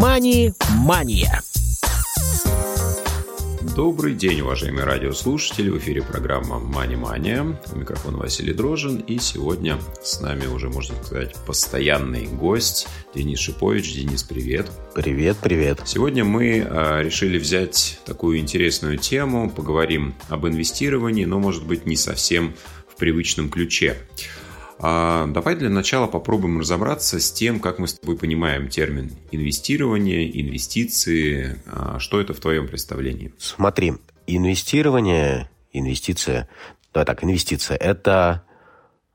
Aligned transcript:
«Мани-мания». 0.00 1.42
Добрый 3.74 4.14
день, 4.14 4.42
уважаемые 4.42 4.84
радиослушатели. 4.84 5.70
В 5.70 5.78
эфире 5.78 6.02
программа 6.02 6.60
«Мани 6.60 6.94
Мания». 6.94 7.58
У 7.72 7.76
микрофона 7.76 8.18
Василий 8.18 8.52
Дрожин. 8.52 8.98
И 8.98 9.18
сегодня 9.18 9.76
с 10.00 10.20
нами 10.20 10.46
уже, 10.46 10.68
можно 10.68 10.94
сказать, 11.02 11.34
постоянный 11.44 12.26
гость 12.26 12.86
Денис 13.12 13.40
Шипович. 13.40 13.92
Денис, 13.94 14.22
привет. 14.22 14.70
Привет, 14.94 15.36
привет. 15.42 15.80
Сегодня 15.84 16.24
мы 16.24 16.64
а, 16.64 17.02
решили 17.02 17.36
взять 17.36 17.98
такую 18.06 18.38
интересную 18.38 18.98
тему. 18.98 19.50
Поговорим 19.50 20.14
об 20.28 20.46
инвестировании, 20.46 21.24
но, 21.24 21.40
может 21.40 21.66
быть, 21.66 21.86
не 21.86 21.96
совсем 21.96 22.54
в 22.86 22.94
привычном 22.94 23.50
ключе. 23.50 23.96
А 24.80 25.26
давай 25.26 25.56
для 25.56 25.70
начала 25.70 26.06
попробуем 26.06 26.60
разобраться 26.60 27.18
с 27.18 27.32
тем, 27.32 27.58
как 27.58 27.78
мы 27.78 27.88
с 27.88 27.94
тобой 27.94 28.16
понимаем 28.16 28.68
термин 28.68 29.10
инвестирование, 29.32 30.40
инвестиции. 30.40 31.60
А 31.66 31.98
что 31.98 32.20
это 32.20 32.32
в 32.32 32.40
твоем 32.40 32.68
представлении? 32.68 33.32
Смотри, 33.38 33.94
инвестирование, 34.26 35.50
инвестиция, 35.72 36.48
давай 36.92 37.06
так, 37.06 37.24
инвестиция– 37.24 37.76
это 37.80 38.44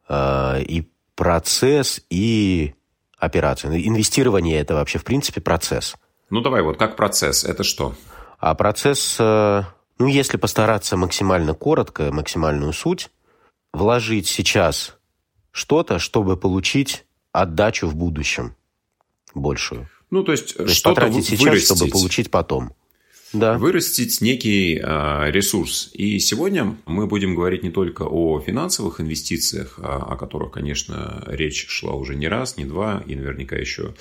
э, 0.09 0.63
и 0.63 0.89
процесс, 1.16 2.02
и 2.09 2.73
операция. 3.17 3.72
Инвестирование– 3.72 4.59
это 4.59 4.73
вообще, 4.73 5.00
в 5.00 5.05
принципе, 5.05 5.39
процесс. 5.39 5.95
Ну, 6.30 6.41
давай, 6.41 6.61
вот 6.61 6.77
как 6.77 6.98
процесс, 6.98 7.45
это 7.45 7.64
что? 7.64 7.95
А 8.39 8.53
процесс, 8.55 9.16
э, 9.17 9.64
ну, 9.98 10.08
если 10.08 10.36
постараться 10.36 10.98
максимально 10.98 11.53
коротко, 11.53 12.11
максимальную 12.11 12.73
суть, 12.73 13.09
вложить 13.72 14.27
сейчас 14.27 14.98
что-то, 15.53 15.99
чтобы 15.99 16.35
получить 16.35 17.05
отдачу 17.31 17.88
в 17.88 17.95
будущем 17.95 18.55
большую. 19.34 19.88
Ну, 20.09 20.23
то 20.23 20.33
есть, 20.33 20.58
то 20.58 20.64
есть 20.64 20.75
что-то 20.75 21.02
потратить 21.02 21.25
сейчас, 21.25 21.41
вырастить. 21.41 21.78
чтобы 21.78 21.91
получить 21.91 22.31
потом. 22.31 22.73
Да. 23.33 23.58
Вырастить 23.58 24.22
некий 24.22 24.75
э, 24.78 25.31
ресурс. 25.31 25.89
И 25.94 26.19
сегодня 26.19 26.78
мы 26.86 27.08
будем 27.08 27.33
говорить 27.33 27.63
не 27.63 27.72
только 27.72 28.03
о 28.03 28.39
финансовых 28.39 29.02
инвестициях, 29.02 29.80
о, 29.80 30.13
о 30.13 30.16
которых, 30.17 30.52
конечно, 30.52 31.23
речь 31.25 31.67
шла 31.67 31.94
уже 31.94 32.13
не 32.13 32.28
раз, 32.28 32.58
не 32.58 32.66
два, 32.66 33.03
и 33.08 33.16
наверняка 33.16 33.56
еще 33.56 33.95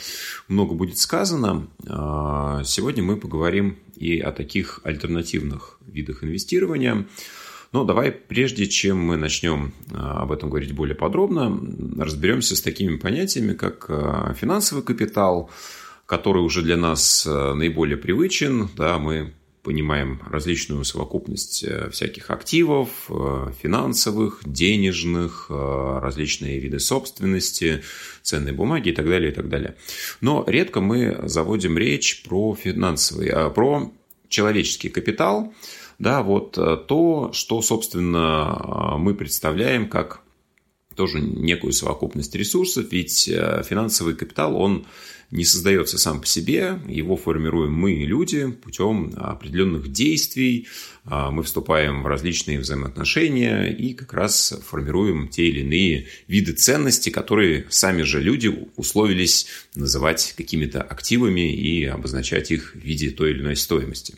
много 0.49 0.75
будет 0.75 0.99
сказано. 0.99 1.67
Э, 1.87 2.63
сегодня 2.65 3.03
мы 3.03 3.17
поговорим 3.17 3.79
и 3.97 4.19
о 4.19 4.33
таких 4.33 4.81
альтернативных 4.85 5.79
видах 5.87 6.25
инвестирования. 6.25 7.07
Но 7.73 7.85
давай, 7.85 8.13
прежде 8.13 8.67
чем 8.67 8.99
мы 8.99 9.17
начнем 9.17 9.73
а, 9.93 10.23
об 10.23 10.33
этом 10.33 10.51
говорить 10.51 10.73
более 10.73 10.95
подробно, 10.95 11.59
разберемся 11.99 12.55
с 12.55 12.61
такими 12.61 12.97
понятиями, 12.97 13.55
как 13.55 13.87
а, 13.89 14.35
финансовый 14.35 14.83
капитал, 14.83 15.51
который 16.05 16.43
уже 16.43 16.61
для 16.63 16.77
нас 16.77 17.27
а, 17.27 17.55
наиболее 17.55 17.97
привычен. 17.97 18.69
Да, 18.77 18.99
мы 18.99 19.33
понимаем 19.63 20.21
различную 20.29 20.85
совокупность 20.85 21.65
всяких 21.93 22.31
активов, 22.31 22.89
финансовых, 23.63 24.41
денежных, 24.45 25.47
различные 25.49 26.59
виды 26.59 26.81
собственности, 26.81 27.85
ценные 28.23 28.53
бумаги 28.53 28.89
и 28.89 28.93
так 28.93 29.07
далее, 29.07 29.31
и 29.31 29.35
так 29.35 29.49
далее. 29.49 29.77
Но 30.21 30.43
редко 30.49 30.81
мы 30.81 31.17
заводим 31.29 31.79
речь 31.79 32.25
про 32.25 32.57
финансовый, 32.57 33.29
про 33.51 33.93
человеческий 34.29 34.89
капитал– 34.89 35.55
да, 36.03 36.25
вот 36.25 36.59
э, 36.59 36.79
то, 36.89 37.31
что, 37.33 37.63
собственно, 37.63 38.97
э, 38.97 38.99
мы 38.99 39.15
представляем 39.15 39.89
как 39.89 40.23
тоже 40.97 41.21
некую 41.21 41.73
совокупность 41.73 42.35
ресурсов, 42.35 42.87
ведь 42.91 43.29
э, 43.29 43.63
финансовый 43.65 44.17
капитал, 44.17 44.57
он 44.57 44.85
не 45.31 45.45
создается 45.45 45.99
сам 45.99 46.21
по 46.21 46.27
себе, 46.27 46.81
его 46.89 47.17
формируем 47.17 47.73
мы, 47.73 47.93
люди, 47.93 48.51
путем 48.51 49.15
определенных 49.17 49.93
действий, 49.93 50.67
мы 51.05 51.43
вступаем 51.43 52.03
в 52.03 52.07
различные 52.07 52.59
взаимоотношения 52.59 53.69
и 53.69 53.95
как 53.95 54.13
раз 54.13 54.61
формируем 54.69 55.29
те 55.29 55.47
или 55.47 55.61
иные 55.61 56.09
виды 56.29 56.53
ценностей, 56.53 57.11
которые 57.11 57.65
сами 57.71 58.03
же 58.03 58.21
люди 58.21 58.69
условились 58.77 59.47
называть 59.75 60.35
какими-то 60.37 60.83
активами 60.83 61.51
и 61.51 61.87
обозначать 61.87 62.51
их 62.51 62.75
в 62.75 62.81
виде 62.81 63.09
той 63.09 63.31
или 63.31 63.41
иной 63.41 63.57
стоимости. 63.57 64.17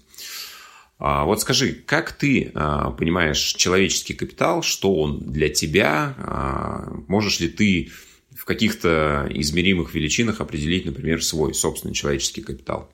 А, 0.99 1.25
вот 1.25 1.41
скажи, 1.41 1.73
как 1.73 2.13
ты 2.13 2.51
а, 2.55 2.91
понимаешь 2.91 3.41
человеческий 3.55 4.15
капитал, 4.15 4.63
что 4.63 4.95
он 4.95 5.19
для 5.19 5.49
тебя? 5.49 6.15
А, 6.19 6.89
можешь 7.09 7.41
ли 7.41 7.49
ты 7.49 7.91
в 8.37 8.45
каких-то 8.45 9.27
измеримых 9.31 9.95
величинах 9.95 10.41
определить, 10.41 10.87
например, 10.87 11.23
свой 11.25 11.55
собственный 11.55 11.95
человеческий 11.95 12.43
капитал? 12.43 12.91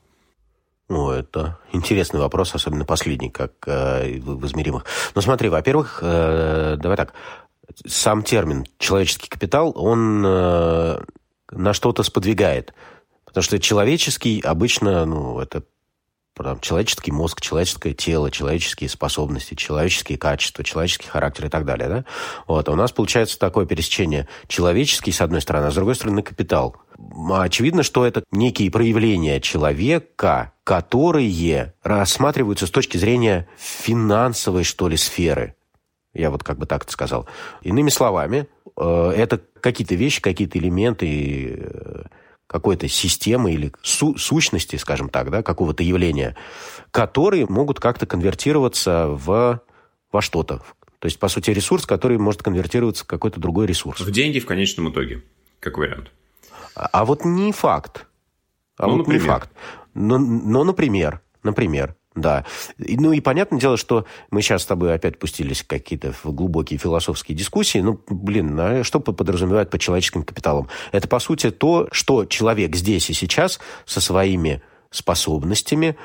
Ну, 0.91 1.09
это 1.09 1.57
интересный 1.71 2.19
вопрос, 2.19 2.53
особенно 2.53 2.83
последний, 2.83 3.29
как 3.29 3.53
э, 3.65 4.19
в 4.19 4.45
измеримых. 4.45 4.83
Но 5.15 5.21
смотри, 5.21 5.47
во-первых, 5.47 5.99
э, 6.01 6.75
давай 6.77 6.97
так, 6.97 7.13
сам 7.87 8.23
термин 8.23 8.65
человеческий 8.77 9.29
капитал, 9.29 9.71
он 9.73 10.21
э, 10.25 10.99
на 11.51 11.73
что-то 11.73 12.03
сподвигает. 12.03 12.73
Потому 13.23 13.41
что 13.41 13.57
человеческий 13.59 14.41
обычно, 14.41 15.05
ну, 15.05 15.39
это 15.39 15.63
там, 16.43 16.59
человеческий 16.59 17.11
мозг, 17.11 17.41
человеческое 17.41 17.93
тело, 17.93 18.31
человеческие 18.31 18.89
способности, 18.89 19.55
человеческие 19.55 20.17
качества, 20.17 20.63
человеческий 20.63 21.07
характер 21.07 21.45
и 21.45 21.49
так 21.49 21.65
далее. 21.65 21.89
Да? 21.89 22.05
Вот. 22.47 22.67
А 22.69 22.71
у 22.71 22.75
нас 22.75 22.91
получается 22.91 23.39
такое 23.39 23.65
пересечение 23.65 24.27
человеческий, 24.47 25.11
с 25.11 25.21
одной 25.21 25.41
стороны, 25.41 25.67
а 25.67 25.71
с 25.71 25.75
другой 25.75 25.95
стороны, 25.95 26.21
капитал. 26.21 26.75
Очевидно, 27.31 27.83
что 27.83 28.05
это 28.05 28.23
некие 28.31 28.69
проявления 28.69 29.39
человека, 29.39 30.53
которые 30.63 31.73
рассматриваются 31.83 32.67
с 32.67 32.71
точки 32.71 32.97
зрения 32.97 33.47
финансовой, 33.57 34.63
что 34.63 34.87
ли, 34.87 34.97
сферы. 34.97 35.55
Я 36.13 36.29
вот 36.29 36.43
как 36.43 36.57
бы 36.57 36.65
так 36.65 36.83
это 36.83 36.91
сказал. 36.91 37.27
Иными 37.61 37.89
словами, 37.89 38.47
э, 38.77 39.13
это 39.15 39.39
какие-то 39.61 39.95
вещи, 39.95 40.21
какие-то 40.21 40.59
элементы, 40.59 41.57
э, 41.57 42.03
какой-то 42.51 42.89
системы 42.89 43.53
или 43.53 43.71
су 43.81 44.17
сущности, 44.17 44.75
скажем 44.75 45.07
так, 45.07 45.29
да, 45.31 45.41
какого-то 45.41 45.83
явления, 45.83 46.35
которые 46.91 47.45
могут 47.47 47.79
как-то 47.79 48.05
конвертироваться 48.05 49.07
в, 49.07 49.61
во 50.11 50.21
что-то. 50.21 50.61
То 50.99 51.05
есть, 51.05 51.17
по 51.17 51.29
сути, 51.29 51.51
ресурс, 51.51 51.85
который 51.85 52.17
может 52.17 52.43
конвертироваться 52.43 53.05
в 53.05 53.07
какой-то 53.07 53.39
другой 53.39 53.67
ресурс. 53.67 54.01
В 54.01 54.11
деньги 54.11 54.39
в 54.39 54.45
конечном 54.45 54.91
итоге, 54.91 55.23
как 55.61 55.77
вариант. 55.77 56.11
А, 56.75 56.89
а 56.91 57.05
вот 57.05 57.23
не 57.23 57.53
факт. 57.53 58.05
А 58.77 58.85
ну, 58.85 58.97
вот 58.97 58.97
например. 58.97 59.21
не 59.21 59.27
факт. 59.29 59.49
Но, 59.93 60.17
но, 60.17 60.65
например, 60.65 61.21
например, 61.43 61.95
да. 62.13 62.45
Ну 62.77 63.13
и 63.13 63.21
понятное 63.21 63.59
дело, 63.59 63.77
что 63.77 64.05
мы 64.31 64.41
сейчас 64.41 64.63
с 64.63 64.65
тобой 64.65 64.93
опять 64.93 65.17
пустились 65.17 65.61
в 65.61 65.67
какие-то 65.67 66.13
глубокие 66.23 66.77
философские 66.77 67.37
дискуссии. 67.37 67.79
Ну, 67.79 68.01
блин, 68.09 68.59
а 68.59 68.83
что 68.83 68.99
подразумевает 68.99 69.69
под 69.69 69.79
человеческим 69.79 70.23
капиталом? 70.23 70.67
Это, 70.91 71.07
по 71.07 71.19
сути, 71.19 71.51
то, 71.51 71.87
что 71.91 72.25
человек 72.25 72.75
здесь 72.75 73.09
и 73.09 73.13
сейчас 73.13 73.61
со 73.85 74.01
своими 74.01 74.61
способностями, 74.89 75.95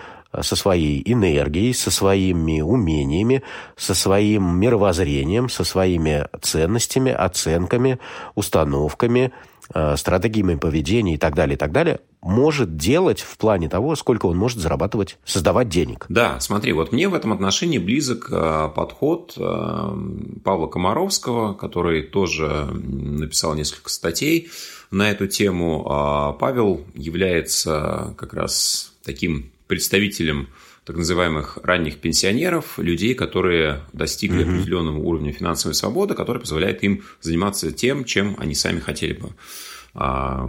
со 0.41 0.55
своей 0.55 1.03
энергией, 1.05 1.73
со 1.73 1.91
своими 1.91 2.61
умениями, 2.61 3.43
со 3.77 3.95
своим 3.95 4.61
мировоззрением, 4.61 5.49
со 5.49 5.65
своими 5.65 6.29
ценностями, 6.41 7.11
оценками, 7.11 7.99
установками, 8.37 9.33
э, 9.75 9.97
стратегиями 9.97 10.55
поведения 10.55 11.15
и 11.15 11.19
так 11.19 11.35
далее, 11.35 11.57
и 11.57 11.59
так 11.59 11.73
далее, 11.73 12.01
может 12.27 12.77
делать 12.77 13.21
в 13.21 13.37
плане 13.39 13.69
того, 13.69 13.97
сколько 13.97 14.27
он 14.27 14.37
может 14.37 14.59
зарабатывать, 14.59 15.19
создавать 15.25 15.69
денег. 15.69 16.07
Да, 16.09 16.41
смотри, 16.41 16.73
вот 16.73 16.93
мне 16.93 17.09
в 17.09 17.15
этом 17.15 17.33
отношении 17.33 17.79
близок 17.79 18.29
э, 18.31 18.69
подход 18.75 19.35
э, 19.37 19.99
Павла 20.45 20.67
Комаровского, 20.67 21.55
который 21.55 22.03
тоже 22.03 22.67
написал 22.73 23.55
несколько 23.55 23.91
статей 23.91 24.51
на 24.91 25.11
эту 25.11 25.27
тему. 25.27 25.87
А 25.89 26.33
Павел 26.33 26.85
является 26.95 28.15
как 28.17 28.35
раз 28.35 28.93
таким 29.05 29.51
представителем 29.67 30.49
так 30.85 30.97
называемых 30.97 31.59
ранних 31.65 31.99
пенсионеров, 31.99 32.79
людей, 32.79 33.15
которые 33.15 33.81
достигли 33.93 34.45
mm-hmm. 34.45 34.55
определенного 34.55 34.99
уровня 34.99 35.33
финансовой 35.33 35.75
свободы, 35.75 36.15
который 36.15 36.39
позволяет 36.39 36.85
им 36.85 37.03
заниматься 37.21 37.73
тем, 37.73 38.05
чем 38.05 38.37
они 38.39 38.55
сами 38.55 38.79
хотели 38.79 39.15
бы 39.15 39.31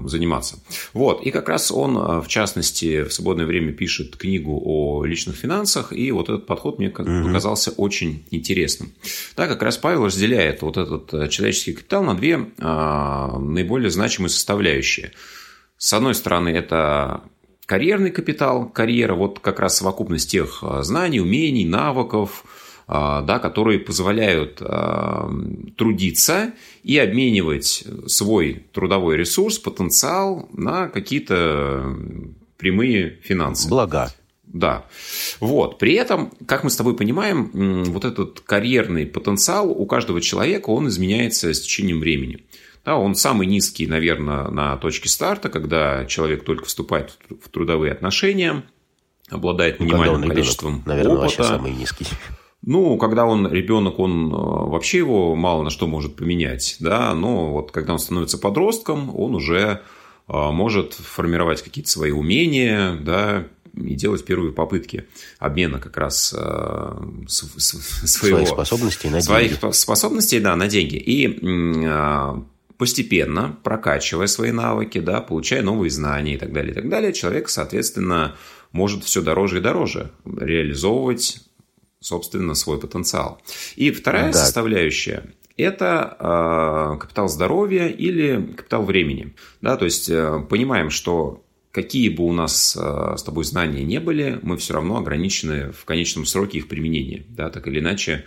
заниматься. 0.06 0.60
Вот. 0.94 1.22
И 1.24 1.32
как 1.32 1.48
раз 1.50 1.72
он, 1.72 1.98
а, 1.98 2.22
в 2.22 2.28
частности, 2.28 3.04
в 3.04 3.14
свободное 3.14 3.46
время 3.46 3.72
пишет 3.72 4.16
книгу 4.16 4.62
о 4.64 5.06
личных 5.06 5.36
финансах, 5.36 5.94
и 5.94 6.12
вот 6.12 6.30
этот 6.30 6.46
подход 6.46 6.80
мне 6.80 6.90
показался 6.90 7.72
угу. 7.72 7.84
очень 7.84 8.26
интересным. 8.32 8.92
Так 9.36 9.50
как 9.50 9.62
раз 9.64 9.78
Павел 9.78 10.06
разделяет 10.06 10.62
вот 10.62 10.78
этот 10.78 11.14
э, 11.14 11.30
человеческий 11.30 11.74
капитал 11.74 12.04
на 12.04 12.16
две 12.16 12.50
а, 12.60 13.38
наиболее 13.40 13.90
значимые 13.90 14.30
составляющие. 14.30 15.12
С 15.78 15.94
одной 15.94 16.16
стороны, 16.16 16.50
это 16.50 17.22
карьерный 17.66 18.12
капитал, 18.12 18.68
карьера, 18.68 19.16
вот 19.16 19.40
как 19.40 19.60
раз 19.60 19.78
совокупность 19.78 20.32
тех 20.32 20.64
знаний, 20.82 21.22
умений, 21.22 21.66
навыков, 21.66 22.44
а, 22.46 22.57
да, 22.88 23.40
которые 23.40 23.80
позволяют 23.80 24.62
а, 24.62 25.30
трудиться 25.76 26.54
и 26.84 26.98
обменивать 26.98 27.84
свой 28.08 28.66
трудовой 28.72 29.18
ресурс, 29.18 29.60
потенциал 29.60 30.48
на 30.54 30.88
какие-то 30.88 31.98
прямые 32.58 33.20
финансы. 33.24 33.68
Блага. 33.68 34.10
Да. 34.46 34.86
Вот. 35.42 35.78
При 35.78 35.94
этом, 35.94 36.32
как 36.46 36.64
мы 36.64 36.70
с 36.70 36.78
тобой 36.78 36.96
понимаем, 36.96 37.84
вот 37.92 38.06
этот 38.06 38.40
карьерный 38.40 39.06
потенциал 39.06 39.70
у 39.70 39.86
каждого 39.86 40.22
человека, 40.22 40.70
он 40.70 40.88
изменяется 40.88 41.54
с 41.54 41.62
течением 41.62 42.00
времени. 42.00 42.46
Да, 42.86 42.96
он 42.96 43.16
самый 43.16 43.48
низкий, 43.48 43.86
наверное, 43.86 44.48
на 44.48 44.78
точке 44.78 45.10
старта, 45.10 45.50
когда 45.50 46.06
человек 46.06 46.46
только 46.46 46.64
вступает 46.64 47.18
в 47.30 47.50
трудовые 47.50 47.92
отношения, 47.92 48.64
обладает 49.30 49.82
ну, 49.82 49.88
минимальным 49.88 50.30
количеством 50.30 50.76
ребенок, 50.76 50.88
наверное, 50.88 51.18
опыта. 51.18 51.24
вообще 51.24 51.44
самый 51.44 51.72
низкий. 51.74 52.06
Ну, 52.68 52.98
когда 52.98 53.26
он 53.26 53.50
ребенок, 53.50 53.98
он 53.98 54.30
э, 54.30 54.36
вообще 54.36 54.98
его 54.98 55.38
мало 55.38 55.64
на 55.64 55.70
что 55.70 55.88
может 55.88 56.18
поменять, 56.18 56.76
да, 56.82 57.16
но 57.16 57.54
вот 57.54 57.72
когда 57.72 57.94
он 57.94 58.00
становится 58.00 58.38
подростком, 58.38 59.10
он 59.18 59.36
уже 59.36 59.84
э, 60.28 60.52
может 60.52 60.94
формировать 60.94 61.62
какие-то 61.62 61.90
свои 61.90 62.12
умения, 62.12 62.96
да, 62.96 63.48
и 63.74 63.96
делать 63.96 64.26
первые 64.26 64.52
попытки 64.52 65.08
обмена 65.40 65.80
как 65.80 65.96
раз 65.96 66.36
э, 66.38 66.96
своего... 67.28 68.40
Своих 68.40 68.48
способностей 68.50 69.10
на 69.12 69.22
своих 69.22 69.62
деньги. 69.62 69.74
способностей, 69.74 70.40
да, 70.42 70.58
на 70.58 70.68
деньги. 70.68 70.98
И 70.98 71.40
постепенно, 72.78 73.58
прокачивая 73.64 74.28
свои 74.28 74.52
навыки, 74.52 75.00
да, 75.00 75.22
получая 75.22 75.62
новые 75.62 75.90
знания 75.90 76.34
и 76.34 76.38
так 76.38 76.52
далее, 76.52 76.74
и 76.74 76.76
так 76.76 76.90
далее, 76.90 77.14
человек, 77.14 77.48
соответственно, 77.48 78.36
может 78.74 79.06
все 79.06 79.22
дороже 79.22 79.60
и 79.60 79.62
дороже 79.62 80.12
реализовывать, 80.26 81.47
собственно, 82.00 82.56
свой 82.56 82.80
потенциал. 82.80 83.42
И 83.76 83.92
вторая 83.92 84.32
да. 84.32 84.40
составляющая– 84.40 85.24
это 85.58 86.16
э, 86.20 87.00
капитал 87.00 87.28
здоровья 87.28 87.88
или 87.88 88.54
капитал 88.56 88.84
времени. 88.84 89.36
Да, 89.62 89.76
то 89.76 89.86
есть, 89.86 90.10
э, 90.10 90.46
понимаем, 90.48 90.92
что 90.92 91.44
какие 91.72 92.10
бы 92.10 92.24
у 92.24 92.32
нас 92.32 92.78
э, 92.80 93.16
с 93.18 93.24
тобой 93.24 93.44
знания 93.44 93.84
не 93.84 94.00
были, 94.00 94.40
мы 94.44 94.58
все 94.58 94.76
равно 94.76 94.98
ограничены 94.98 95.72
в 95.72 95.86
конечном 95.86 96.26
сроке 96.26 96.60
их 96.60 96.68
применения. 96.68 97.26
Да, 97.30 97.50
так 97.50 97.68
или 97.68 97.80
иначе, 97.80 98.26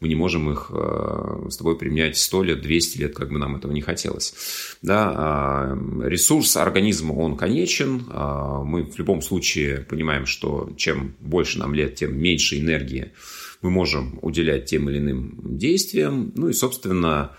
мы 0.00 0.08
не 0.08 0.14
можем 0.14 0.50
их 0.50 0.70
э, 0.70 1.46
с 1.50 1.56
тобой 1.58 1.76
применять 1.76 2.16
100 2.16 2.42
лет, 2.42 2.62
200 2.62 2.98
лет, 2.98 3.14
как 3.14 3.30
бы 3.30 3.38
нам 3.38 3.56
этого 3.56 3.72
не 3.72 3.82
хотелось. 3.82 4.34
Да, 4.80 5.12
а, 5.14 5.78
ресурс 6.02 6.56
организма, 6.56 7.12
он 7.12 7.36
конечен. 7.36 8.04
А, 8.08 8.64
мы 8.64 8.84
в 8.84 8.98
любом 8.98 9.20
случае 9.20 9.80
понимаем, 9.82 10.24
что 10.24 10.70
чем 10.76 11.14
больше 11.20 11.58
нам 11.58 11.74
лет, 11.74 11.96
тем 11.96 12.18
меньше 12.18 12.58
энергии 12.58 13.12
мы 13.60 13.70
можем 13.70 14.18
уделять 14.22 14.64
тем 14.64 14.88
или 14.88 14.98
иным 14.98 15.38
действиям. 15.58 16.32
Ну 16.34 16.48
и, 16.48 16.54
собственно, 16.54 17.32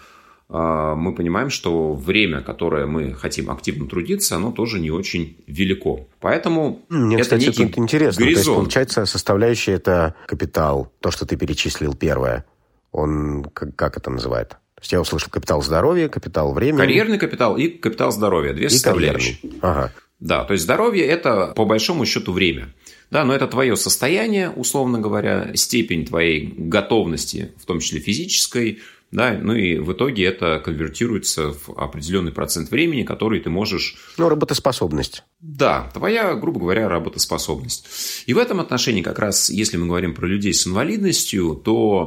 мы 0.51 1.15
понимаем, 1.15 1.49
что 1.49 1.93
время, 1.93 2.41
которое 2.41 2.85
мы 2.85 3.13
хотим 3.13 3.49
активно 3.49 3.87
трудиться, 3.87 4.35
оно 4.35 4.51
тоже 4.51 4.79
не 4.79 4.91
очень 4.91 5.37
велико. 5.47 6.07
Поэтому 6.19 6.81
Мне, 6.89 7.15
это 7.15 7.23
кстати, 7.23 7.45
некий 7.45 7.65
тут 7.65 7.77
интересно. 7.77 8.25
горизонт. 8.25 8.45
То 8.45 8.49
есть, 8.49 8.57
получается, 8.57 9.05
составляющая 9.05 9.73
это 9.73 10.15
капитал, 10.27 10.91
то, 10.99 11.09
что 11.09 11.25
ты 11.25 11.37
перечислил 11.37 11.93
первое. 11.93 12.45
Он, 12.91 13.45
как, 13.53 13.75
как 13.77 13.95
это 13.97 14.09
называет? 14.09 14.49
То 14.49 14.81
есть 14.81 14.91
я 14.91 14.99
услышал 14.99 15.29
капитал 15.29 15.61
здоровья, 15.61 16.09
капитал 16.09 16.53
времени. 16.53 16.81
Карьерный 16.81 17.17
капитал 17.17 17.55
и 17.55 17.69
капитал 17.69 18.11
здоровья. 18.11 18.53
Две 18.53 18.65
и 18.65 18.69
составляющие. 18.69 19.37
Карьерный. 19.37 19.59
Ага. 19.61 19.93
Да, 20.19 20.43
то 20.43 20.53
есть 20.53 20.65
здоровье– 20.65 21.05
это 21.07 21.53
по 21.55 21.65
большому 21.65 22.05
счету 22.05 22.31
время. 22.33 22.73
Да, 23.09 23.23
но 23.25 23.33
это 23.33 23.47
твое 23.47 23.75
состояние, 23.75 24.49
условно 24.49 24.99
говоря, 24.99 25.51
степень 25.55 26.05
твоей 26.05 26.53
готовности, 26.57 27.51
в 27.57 27.65
том 27.65 27.79
числе 27.79 27.99
физической, 27.99 28.79
да, 29.11 29.37
ну 29.41 29.53
и 29.53 29.77
в 29.77 29.91
итоге 29.91 30.25
это 30.25 30.61
конвертируется 30.63 31.51
в 31.51 31.69
определенный 31.77 32.31
процент 32.31 32.71
времени, 32.71 33.03
который 33.03 33.41
ты 33.41 33.49
можешь... 33.49 33.97
Ну, 34.17 34.29
работоспособность. 34.29 35.23
Да, 35.41 35.91
твоя, 35.93 36.33
грубо 36.35 36.61
говоря, 36.61 36.87
работоспособность. 36.87 38.23
И 38.25 38.33
в 38.33 38.37
этом 38.37 38.61
отношении 38.61 39.01
как 39.01 39.19
раз, 39.19 39.49
если 39.49 39.75
мы 39.75 39.87
говорим 39.87 40.13
про 40.13 40.27
людей 40.27 40.53
с 40.53 40.65
инвалидностью, 40.65 41.55
то 41.55 42.05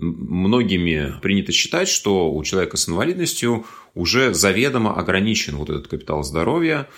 многими 0.00 1.14
принято 1.22 1.52
считать, 1.52 1.88
что 1.88 2.32
у 2.32 2.42
человека 2.42 2.76
с 2.76 2.88
инвалидностью 2.88 3.66
уже 3.94 4.34
заведомо 4.34 4.94
ограничен 4.94 5.56
вот 5.56 5.70
этот 5.70 5.86
капитал 5.88 6.24
здоровья, 6.24 6.88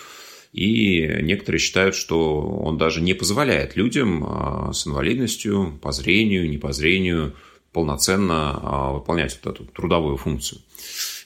и 0.53 1.07
некоторые 1.21 1.59
считают, 1.59 1.95
что 1.95 2.41
он 2.41 2.77
даже 2.77 3.01
не 3.01 3.13
позволяет 3.13 3.75
людям 3.75 4.23
а, 4.23 4.71
с 4.71 4.87
инвалидностью 4.87 5.79
по 5.81 5.91
зрению, 5.91 6.49
не 6.49 6.59
по 6.59 6.71
зрению 6.73 7.33
полноценно 7.73 8.59
а, 8.61 8.91
выполнять 8.93 9.37
вот 9.43 9.53
эту 9.53 9.65
трудовую 9.65 10.17
функцию. 10.17 10.61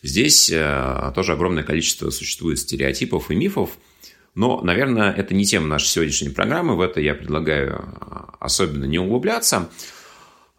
Здесь 0.01 0.49
э, 0.51 1.11
тоже 1.15 1.33
огромное 1.33 1.63
количество 1.63 2.09
существует 2.09 2.59
стереотипов 2.59 3.29
и 3.29 3.35
мифов, 3.35 3.71
но, 4.35 4.61
наверное, 4.61 5.11
это 5.11 5.33
не 5.33 5.45
тема 5.45 5.67
нашей 5.67 5.87
сегодняшней 5.87 6.29
программы, 6.29 6.75
в 6.75 6.81
это 6.81 7.01
я 7.01 7.15
предлагаю 7.15 7.75
а, 7.99 8.35
особенно 8.39 8.85
не 8.85 8.99
углубляться. 8.99 9.69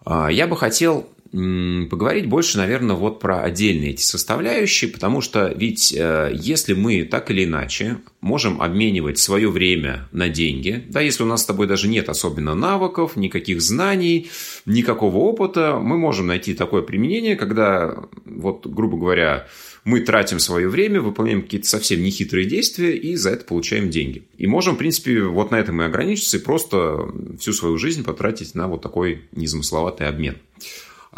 Я 0.07 0.47
бы 0.47 0.57
хотел 0.57 1.09
поговорить 1.31 2.27
больше, 2.27 2.57
наверное, 2.59 2.97
вот 2.97 3.21
про 3.21 3.43
отдельные 3.43 3.91
эти 3.91 4.03
составляющие, 4.03 4.91
потому 4.91 5.21
что 5.21 5.53
ведь 5.55 5.93
э, 5.93 6.33
если 6.35 6.73
мы 6.73 7.05
так 7.05 7.31
или 7.31 7.45
иначе 7.45 7.99
можем 8.21 8.63
обменивать 8.63 9.19
свое 9.19 9.51
время 9.51 10.09
на 10.11 10.29
деньги, 10.29 10.85
да, 10.89 11.01
если 11.01 11.23
у 11.23 11.27
нас 11.27 11.43
с 11.43 11.47
тобой 11.47 11.67
даже 11.67 11.89
нет 11.89 12.09
особенно 12.09 12.55
навыков, 12.55 13.17
никаких 13.17 13.61
знаний, 13.61 14.31
никакого 14.65 15.17
опыта, 15.19 15.79
мы 15.79 15.99
можем 15.99 16.29
найти 16.29 16.55
такое 16.55 16.83
применение, 16.83 17.37
когда, 17.37 18.05
вот, 18.25 18.67
грубо 18.67 18.97
говоря, 18.97 19.47
мы 19.85 20.01
тратим 20.01 20.39
свое 20.39 20.69
время, 20.69 21.01
выполняем 21.01 21.43
какие-то 21.43 21.67
совсем 21.67 22.03
нехитрые 22.03 22.47
действия 22.47 22.97
и 22.97 23.17
за 23.17 23.31
это 23.31 23.45
получаем 23.45 23.91
деньги. 23.91 24.25
И 24.37 24.47
можем, 24.47 24.75
в 24.75 24.79
принципе, 24.79 25.23
вот 25.23 25.51
на 25.51 25.57
этом 25.57 25.81
и 25.81 25.85
ограничиться 25.85 26.37
и 26.37 26.41
просто 26.41 27.11
всю 27.39 27.53
свою 27.53 27.79
жизнь 27.79 28.05
потратить 28.05 28.55
на 28.55 28.69
вот 28.69 28.83
такой 28.83 29.23
незамысловатый 29.33 30.07
обмен. 30.07 30.37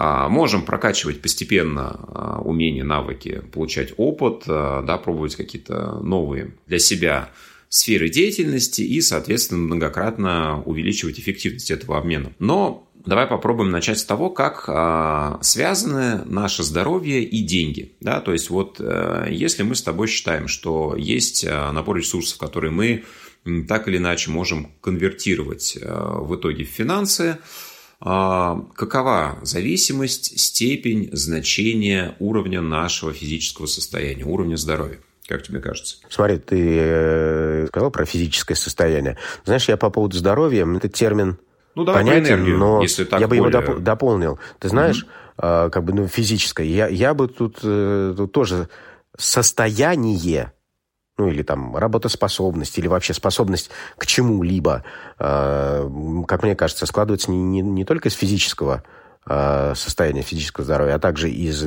А, 0.03 0.31
можем 0.31 0.63
прокачивать 0.63 1.21
постепенно 1.21 1.91
а, 1.91 2.41
умения, 2.43 2.83
навыки, 2.83 3.43
получать 3.53 3.93
опыт, 3.99 4.45
а, 4.47 4.81
да, 4.81 4.97
пробовать 4.97 5.37
какие-то 5.37 6.01
новые 6.01 6.55
для 6.67 6.79
себя 6.79 7.29
сферы 7.69 8.09
деятельности 8.09 8.81
и, 8.81 9.03
соответственно, 9.03 9.61
многократно 9.61 10.63
увеличивать 10.63 11.21
эффективность 11.21 11.71
этого 11.71 11.99
обмена. 11.99 12.33
Но 12.39 12.89
давай 13.05 13.27
попробуем 13.27 13.71
начать 13.71 13.99
с 13.99 14.05
того, 14.07 14.31
как 14.31 14.65
связаны 15.45 16.25
наше 16.25 16.63
здоровье 16.63 17.23
и 17.23 17.43
деньги. 17.43 17.93
Да? 18.01 18.21
То 18.21 18.33
есть 18.33 18.49
вот 18.49 18.77
э, 18.81 19.27
если 19.31 19.65
мы 19.65 19.75
с 19.75 19.83
тобой 19.83 20.09
считаем, 20.09 20.49
что 20.49 20.97
есть 20.97 21.45
набор 21.47 21.99
ресурсов, 21.99 22.39
которые 22.39 22.71
мы 22.71 23.05
так 23.69 23.89
или 23.89 23.99
иначе 23.99 24.31
можем 24.31 24.69
конвертировать 24.81 25.77
э, 25.81 25.87
в 26.21 26.37
итоге 26.37 26.65
в 26.65 26.69
финансы, 26.69 27.39
какова 28.01 29.39
зависимость, 29.43 30.41
степень, 30.41 31.11
значение 31.13 32.15
уровня 32.19 32.61
нашего 32.63 33.13
физического 33.13 33.67
состояния, 33.67 34.25
уровня 34.25 34.57
здоровья? 34.57 34.99
Как 35.27 35.43
тебе 35.43 35.61
кажется? 35.61 35.97
Смотри, 36.09 36.39
ты 36.39 36.57
э, 36.59 37.67
сказал 37.69 37.91
про 37.91 38.05
физическое 38.05 38.57
состояние. 38.57 39.17
Знаешь, 39.45 39.69
я 39.69 39.77
по 39.77 39.91
поводу 39.91 40.17
здоровья, 40.17 40.67
это 40.77 40.89
термин 40.89 41.39
ну, 41.77 41.85
давай 41.85 42.03
понятен, 42.03 42.35
энергию, 42.35 42.59
но 42.59 42.83
если 42.83 43.05
так 43.05 43.21
я 43.21 43.29
бы 43.29 43.37
более... 43.37 43.63
его 43.63 43.79
дополнил. 43.79 44.41
Ты 44.59 44.69
знаешь, 44.69 45.05
угу. 45.05 45.71
как 45.71 45.85
бы 45.85 45.93
ну, 45.93 46.09
физическое. 46.09 46.67
Я, 46.67 46.89
я 46.89 47.15
бы 47.15 47.29
тут, 47.29 47.59
э, 47.63 48.15
тут 48.17 48.33
тоже 48.33 48.69
состояние 49.17 50.51
ну 51.21 51.29
или 51.29 51.43
там 51.43 51.77
работоспособность, 51.77 52.79
или 52.79 52.89
вообще 52.89 53.13
способность 53.13 53.71
к 53.99 54.07
чему-либо, 54.07 54.85
э, 55.19 55.91
как 56.27 56.43
мне 56.43 56.57
кажется, 56.57 56.87
складывается 56.87 57.31
не, 57.31 57.37
не, 57.37 57.61
не 57.61 57.85
только 57.85 58.09
из 58.09 58.15
физического 58.15 58.83
э, 59.27 59.75
состояния, 59.77 60.23
физического 60.23 60.65
здоровья, 60.65 60.95
а 60.95 60.99
также 60.99 61.31
из 61.31 61.63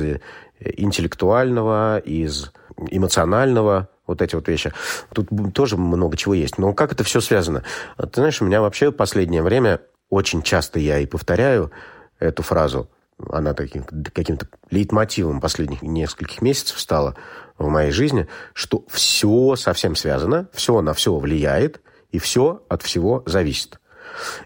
интеллектуального, 0.58 1.98
из 1.98 2.52
эмоционального, 2.90 3.88
вот 4.08 4.22
эти 4.22 4.34
вот 4.34 4.48
вещи. 4.48 4.72
Тут 5.12 5.28
тоже 5.54 5.76
много 5.76 6.16
чего 6.16 6.34
есть. 6.34 6.58
Но 6.58 6.72
как 6.72 6.92
это 6.92 7.04
все 7.04 7.20
связано? 7.20 7.62
Ты 7.96 8.10
знаешь, 8.14 8.42
у 8.42 8.44
меня 8.44 8.60
вообще 8.60 8.90
в 8.90 8.96
последнее 8.96 9.42
время 9.42 9.80
очень 10.10 10.42
часто 10.42 10.80
я 10.80 10.98
и 10.98 11.06
повторяю 11.06 11.70
эту 12.18 12.42
фразу. 12.42 12.88
Она 13.30 13.54
таким, 13.54 13.84
каким-то 13.84 14.48
лейтмотивом 14.70 15.40
последних 15.40 15.82
нескольких 15.82 16.42
месяцев 16.42 16.80
стала 16.80 17.16
в 17.58 17.68
моей 17.68 17.90
жизни, 17.90 18.28
что 18.52 18.84
все 18.88 19.56
совсем 19.56 19.94
связано, 19.94 20.48
все 20.52 20.80
на 20.80 20.94
все 20.94 21.14
влияет, 21.16 21.80
и 22.10 22.18
все 22.18 22.64
от 22.68 22.82
всего 22.82 23.22
зависит. 23.26 23.80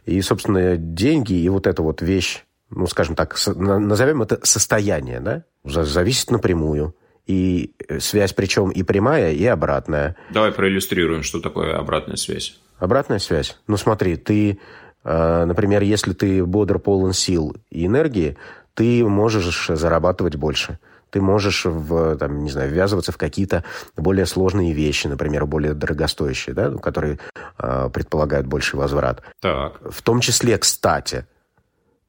И, 0.07 0.21
собственно, 0.23 0.77
деньги 0.77 1.35
и 1.35 1.49
вот 1.49 1.67
эта 1.67 1.83
вот 1.83 2.03
вещь, 2.03 2.45
ну, 2.71 2.87
скажем 2.87 3.15
так, 3.15 3.37
назовем 3.47 4.23
это 4.23 4.41
состояние, 4.43 5.21
да, 5.21 5.45
зависит 5.65 6.31
напрямую. 6.31 6.95
И 7.27 7.75
связь 7.99 8.33
причем 8.33 8.71
и 8.71 8.83
прямая, 8.83 9.33
и 9.33 9.45
обратная. 9.45 10.17
Давай 10.31 10.51
проиллюстрируем, 10.51 11.23
что 11.23 11.41
такое 11.41 11.77
обратная 11.77 12.17
связь. 12.17 12.59
Обратная 12.79 13.19
связь. 13.19 13.59
Ну, 13.67 13.77
смотри, 13.77 14.17
ты, 14.17 14.53
э, 14.53 14.57
например, 15.05 15.83
если 15.83 16.13
ты 16.13 16.45
бодр, 16.45 16.79
полон 16.79 17.13
сил 17.13 17.57
и 17.71 17.87
энергии, 17.87 18.37
ты 18.75 19.05
можешь 19.05 19.67
зарабатывать 19.69 20.37
больше 20.37 20.79
Ты 21.11 21.21
можешь, 21.21 21.65
в, 21.65 22.17
там, 22.17 22.45
не 22.45 22.51
знаю, 22.51 22.71
ввязываться 22.71 23.13
в 23.13 23.17
какие-то 23.17 23.65
более 23.97 24.27
сложные 24.27 24.73
вещи, 24.73 25.07
например, 25.07 25.47
более 25.47 25.75
дорогостоящие, 25.75 26.55
да, 26.55 26.71
которые 26.71 27.19
э, 27.59 27.91
предполагают 27.93 28.47
больший 28.47 28.77
возврат. 28.79 29.23
Так. 29.41 29.81
В 29.91 30.03
том 30.03 30.21
числе, 30.21 30.59
кстати, 30.59 31.27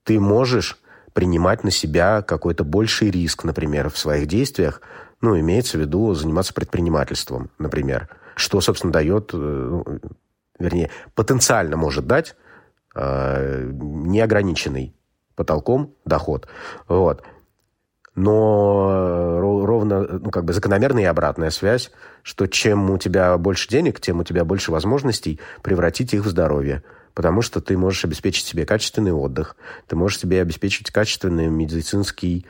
ты 0.03 0.19
можешь 0.19 0.77
принимать 1.13 1.63
на 1.63 1.71
себя 1.71 2.21
какой-то 2.21 2.63
больший 2.63 3.09
риск, 3.09 3.43
например, 3.43 3.89
в 3.89 3.97
своих 3.97 4.27
действиях, 4.27 4.81
ну, 5.21 5.39
имеется 5.39 5.77
в 5.77 5.81
виду 5.81 6.13
заниматься 6.13 6.53
предпринимательством, 6.53 7.49
например, 7.57 8.09
что, 8.35 8.61
собственно, 8.61 8.93
дает, 8.93 9.31
э, 9.33 9.37
ну, 9.37 9.85
вернее, 10.59 10.91
потенциально 11.15 11.77
может 11.77 12.05
дать 12.05 12.35
э, 12.99 13.69
неограниченный 13.71 14.95
потолком 15.35 15.95
доход. 16.05 16.47
Вот. 16.87 17.23
Но 18.15 19.39
ровно, 19.39 20.01
ну, 20.01 20.29
как 20.31 20.43
бы 20.43 20.51
закономерная 20.51 21.03
и 21.03 21.05
обратная 21.05 21.51
связь, 21.51 21.91
что 22.23 22.47
чем 22.47 22.89
у 22.91 22.97
тебя 22.97 23.37
больше 23.37 23.69
денег, 23.69 24.01
тем 24.01 24.19
у 24.19 24.23
тебя 24.25 24.43
больше 24.43 24.71
возможностей 24.71 25.39
превратить 25.61 26.13
их 26.13 26.25
в 26.25 26.29
здоровье. 26.29 26.83
Потому 27.13 27.41
что 27.41 27.61
ты 27.61 27.77
можешь 27.77 28.03
обеспечить 28.03 28.45
себе 28.45 28.65
качественный 28.65 29.13
отдых, 29.13 29.55
ты 29.87 29.95
можешь 29.95 30.19
себе 30.19 30.41
обеспечить 30.41 30.91
качественный 30.91 31.47
медицинский 31.47 32.45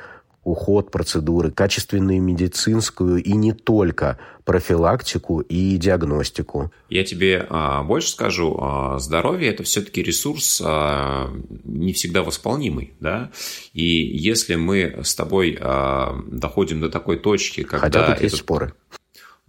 уход, 0.49 0.91
процедуры, 0.91 1.51
качественную 1.51 2.21
медицинскую 2.21 3.23
и 3.23 3.33
не 3.33 3.53
только 3.53 4.17
профилактику 4.45 5.41
и 5.41 5.77
диагностику. 5.77 6.71
Я 6.89 7.03
тебе 7.03 7.45
а, 7.49 7.83
больше 7.83 8.09
скажу, 8.09 8.57
а, 8.59 8.99
здоровье 8.99 9.49
это 9.49 9.63
все-таки 9.63 10.01
ресурс 10.01 10.61
а, 10.65 11.31
не 11.63 11.93
всегда 11.93 12.23
восполнимый, 12.23 12.93
да, 12.99 13.31
и 13.73 13.83
если 13.83 14.55
мы 14.55 14.99
с 15.03 15.15
тобой 15.15 15.57
а, 15.59 16.19
доходим 16.27 16.81
до 16.81 16.89
такой 16.89 17.17
точки, 17.17 17.63
когда... 17.63 17.79
Хотя 17.79 17.99
тут 18.01 18.09
этот... 18.09 18.23
есть 18.23 18.37
споры. 18.37 18.73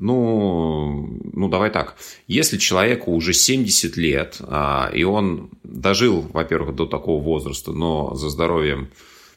Ну, 0.01 1.21
ну, 1.35 1.49
давай 1.49 1.71
так. 1.71 1.97
Если 2.27 2.57
человеку 2.57 3.13
уже 3.13 3.35
70 3.35 3.99
лет, 3.99 4.39
а, 4.41 4.91
и 4.95 5.05
он 5.05 5.51
дожил, 5.63 6.23
во-первых, 6.33 6.75
до 6.75 6.87
такого 6.87 7.23
возраста, 7.23 7.73
но 7.73 8.15
за 8.15 8.31
здоровьем 8.31 8.89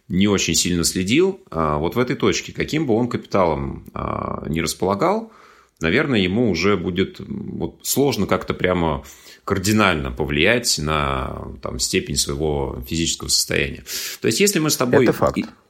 не 0.09 0.27
очень 0.27 0.55
сильно 0.55 0.83
следил, 0.83 1.41
а, 1.49 1.77
вот 1.77 1.95
в 1.95 1.99
этой 1.99 2.15
точке, 2.15 2.53
каким 2.53 2.85
бы 2.85 2.93
он 2.93 3.07
капиталом 3.07 3.85
а, 3.93 4.43
не 4.47 4.61
располагал, 4.61 5.31
наверное, 5.79 6.19
ему 6.19 6.49
уже 6.49 6.77
будет 6.77 7.19
вот, 7.19 7.79
сложно 7.83 8.25
как-то 8.25 8.53
прямо 8.53 9.03
кардинально 9.45 10.11
повлиять 10.11 10.77
на 10.79 11.53
там, 11.61 11.79
степень 11.79 12.15
своего 12.15 12.83
физического 12.87 13.27
состояния. 13.27 13.83
То 14.21 14.27
есть, 14.27 14.39
если 14.39 14.59
мы 14.59 14.69
с 14.69 14.77
тобой 14.77 15.05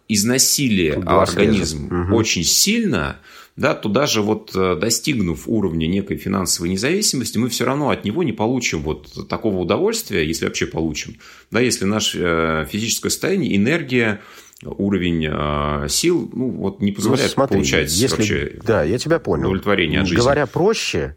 износили 0.08 0.90
организм 1.06 1.86
угу. 1.86 2.16
очень 2.16 2.44
сильно, 2.44 3.20
да, 3.56 3.76
то 3.76 3.88
даже 3.88 4.22
вот 4.22 4.52
э, 4.56 4.76
достигнув 4.76 5.48
уровня 5.48 5.86
некой 5.88 6.18
финансовой 6.18 6.70
независимости, 6.70 7.38
мы 7.38 7.50
все 7.50 7.66
равно 7.66 7.90
от 7.90 8.04
него 8.04 8.24
не 8.24 8.34
получим 8.34 8.82
вот 8.82 9.28
такого 9.30 9.58
удовольствия, 9.58 10.26
если 10.26 10.46
вообще 10.46 10.66
получим, 10.66 11.18
да, 11.52 11.60
если 11.60 11.86
наше 11.86 12.20
э, 12.22 12.66
физическое 12.70 13.10
состояние, 13.10 13.56
энергия, 13.56 14.22
уровень 14.66 15.28
э, 15.30 15.88
сил, 15.90 16.30
ну, 16.34 16.50
вот 16.50 16.82
не 16.82 16.92
позволяет 16.92 17.32
ну, 17.32 17.34
смотри, 17.34 17.58
получать 17.58 17.92
если, 17.92 18.16
вообще 18.16 18.60
да, 18.64 18.84
я 18.84 18.98
тебя 18.98 19.20
понял. 19.20 19.46
удовлетворение 19.46 20.02
от 20.02 20.08
жизни. 20.08 20.22
Говоря 20.22 20.46
проще, 20.48 21.16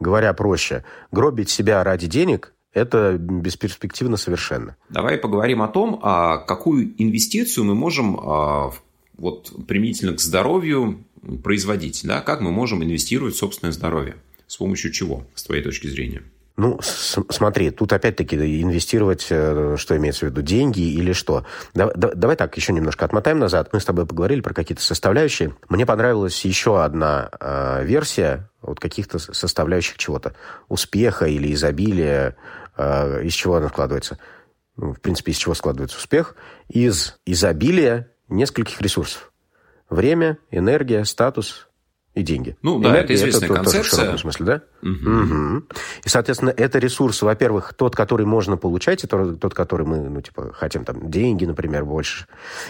говоря 0.00 0.32
проще, 0.32 0.84
гробить 1.10 1.50
себя 1.50 1.82
ради 1.82 2.06
денег 2.06 2.53
это 2.74 3.16
бесперспективно 3.18 4.16
совершенно. 4.16 4.76
Давай 4.90 5.16
поговорим 5.16 5.62
о 5.62 5.68
том, 5.68 6.00
а 6.02 6.38
какую 6.38 6.94
инвестицию 7.00 7.64
мы 7.64 7.74
можем 7.74 8.18
а, 8.20 8.72
вот 9.16 9.52
применительно 9.66 10.12
к 10.12 10.20
здоровью 10.20 11.04
производить, 11.42 12.02
да, 12.04 12.20
как 12.20 12.40
мы 12.40 12.50
можем 12.50 12.82
инвестировать 12.82 13.34
в 13.34 13.38
собственное 13.38 13.72
здоровье, 13.72 14.16
с 14.46 14.56
помощью 14.56 14.92
чего, 14.92 15.26
с 15.34 15.44
твоей 15.44 15.62
точки 15.62 15.86
зрения? 15.86 16.22
Ну, 16.56 16.78
смотри, 16.82 17.70
тут 17.70 17.92
опять-таки 17.92 18.36
инвестировать, 18.62 19.26
э, 19.28 19.74
что 19.76 19.96
имеется 19.96 20.26
в 20.26 20.28
виду, 20.30 20.40
деньги 20.40 20.82
или 20.82 21.12
что. 21.12 21.44
Давай 21.74 22.36
так, 22.36 22.56
еще 22.56 22.72
немножко 22.72 23.04
отмотаем 23.04 23.40
назад. 23.40 23.70
Мы 23.72 23.80
с 23.80 23.84
тобой 23.84 24.06
поговорили 24.06 24.40
про 24.40 24.54
какие-то 24.54 24.82
составляющие. 24.82 25.56
Мне 25.68 25.84
понравилась 25.84 26.44
еще 26.44 26.84
одна 26.84 27.28
э, 27.40 27.84
версия 27.84 28.50
вот 28.62 28.78
каких-то 28.78 29.18
составляющих 29.18 29.98
чего-то. 29.98 30.36
Успеха 30.68 31.26
или 31.26 31.52
изобилия. 31.52 32.36
Э, 32.76 33.22
из 33.22 33.32
чего 33.32 33.56
она 33.56 33.68
складывается? 33.68 34.18
Ну, 34.76 34.92
в 34.92 35.00
принципе, 35.00 35.32
из 35.32 35.36
чего 35.36 35.54
складывается 35.54 35.98
успех? 35.98 36.36
Из 36.68 37.18
изобилия 37.24 38.10
нескольких 38.28 38.80
ресурсов. 38.80 39.32
Время, 39.88 40.38
энергия, 40.50 41.04
статус 41.04 41.68
и 42.14 42.22
деньги. 42.22 42.56
Ну 42.62 42.78
да, 42.78 42.90
энергия, 42.90 43.04
это 43.04 43.14
известная 43.14 43.48
это 43.48 43.54
концепция. 43.54 43.82
в 43.82 43.86
широком 43.86 44.18
смысле, 44.18 44.46
да? 44.46 44.62
Угу. 44.82 45.10
Угу. 45.10 45.62
И, 46.04 46.08
соответственно, 46.08 46.54
это 46.56 46.78
ресурс, 46.78 47.22
во-первых, 47.22 47.74
тот, 47.74 47.96
который 47.96 48.24
можно 48.24 48.56
получать, 48.56 49.02
и 49.04 49.06
тот, 49.06 49.40
тот, 49.40 49.54
который 49.54 49.86
мы, 49.86 49.98
ну, 49.98 50.20
типа, 50.20 50.52
хотим 50.54 50.84
там 50.84 51.10
деньги, 51.10 51.44
например, 51.44 51.84
больше. 51.84 52.26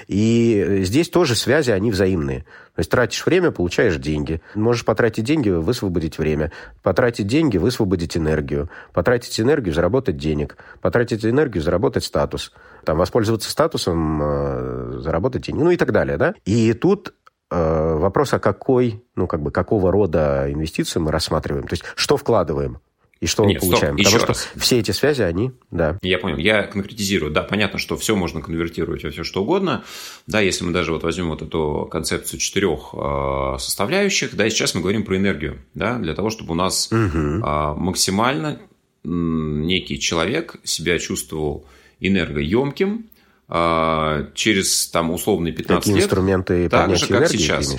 И 0.08 0.80
здесь 0.84 1.10
тоже 1.10 1.34
связи, 1.34 1.70
они 1.70 1.90
взаимные. 1.90 2.40
То 2.74 2.80
есть 2.80 2.90
тратишь 2.90 3.24
время, 3.24 3.52
получаешь 3.52 3.96
деньги. 3.96 4.40
Можешь 4.54 4.84
потратить 4.84 5.24
деньги, 5.24 5.50
высвободить 5.50 6.18
время. 6.18 6.50
Потратить 6.82 7.26
деньги, 7.26 7.56
высвободить 7.56 8.16
энергию. 8.16 8.68
Потратить 8.92 9.38
энергию, 9.38 9.74
заработать 9.74 10.16
денег. 10.16 10.56
Потратить 10.80 11.24
энергию, 11.24 11.62
заработать 11.62 12.04
статус 12.04 12.52
там, 12.84 12.98
воспользоваться 12.98 13.50
статусом, 13.50 14.20
э, 14.22 14.98
заработать 15.00 15.42
деньги, 15.42 15.62
ну 15.62 15.70
и 15.70 15.76
так 15.76 15.92
далее, 15.92 16.16
да. 16.16 16.34
И 16.44 16.72
тут 16.74 17.08
э, 17.08 17.23
вопрос, 17.54 18.32
а 18.34 18.38
какой, 18.38 19.02
ну, 19.16 19.26
как 19.26 19.42
бы, 19.42 19.50
какого 19.50 19.92
рода 19.92 20.46
инвестиции 20.50 20.98
мы 20.98 21.10
рассматриваем, 21.10 21.66
то 21.66 21.74
есть 21.74 21.84
что 21.96 22.16
вкладываем 22.16 22.78
и 23.20 23.26
что 23.26 23.44
Нет, 23.46 23.62
мы 23.62 23.70
получаем. 23.70 23.98
Стоп, 23.98 24.20
Потому 24.20 24.34
что 24.34 24.58
все 24.60 24.78
эти 24.80 24.90
связи, 24.90 25.22
они, 25.22 25.52
да. 25.70 25.98
Я 26.02 26.18
понял. 26.18 26.36
Я 26.36 26.64
конкретизирую. 26.64 27.32
Да, 27.32 27.42
понятно, 27.42 27.78
что 27.78 27.96
все 27.96 28.14
можно 28.16 28.42
конвертировать 28.42 29.02
во 29.02 29.10
все 29.10 29.24
что 29.24 29.42
угодно. 29.42 29.82
Да, 30.26 30.40
если 30.40 30.64
мы 30.64 30.72
даже 30.72 30.92
вот 30.92 31.04
возьмем 31.04 31.30
вот 31.30 31.40
эту 31.40 31.88
концепцию 31.90 32.38
четырех 32.38 32.90
э, 32.92 33.56
составляющих, 33.58 34.36
да, 34.36 34.46
и 34.46 34.50
сейчас 34.50 34.74
мы 34.74 34.82
говорим 34.82 35.04
про 35.04 35.16
энергию, 35.16 35.58
да, 35.72 35.98
для 35.98 36.14
того, 36.14 36.28
чтобы 36.28 36.52
у 36.52 36.54
нас 36.54 36.90
угу. 36.92 36.98
э, 37.18 37.74
максимально 37.76 38.60
некий 39.04 39.98
человек 39.98 40.56
себя 40.64 40.98
чувствовал 40.98 41.66
энергоемким, 42.00 43.06
через 43.48 44.88
там 44.88 45.10
условные 45.10 45.52
15 45.52 45.82
Какие 45.82 45.94
лет. 45.94 46.04
инструменты 46.04 46.68
так 46.68 46.96
же, 46.96 47.06
как 47.06 47.22
энергии, 47.22 47.36
сейчас. 47.36 47.76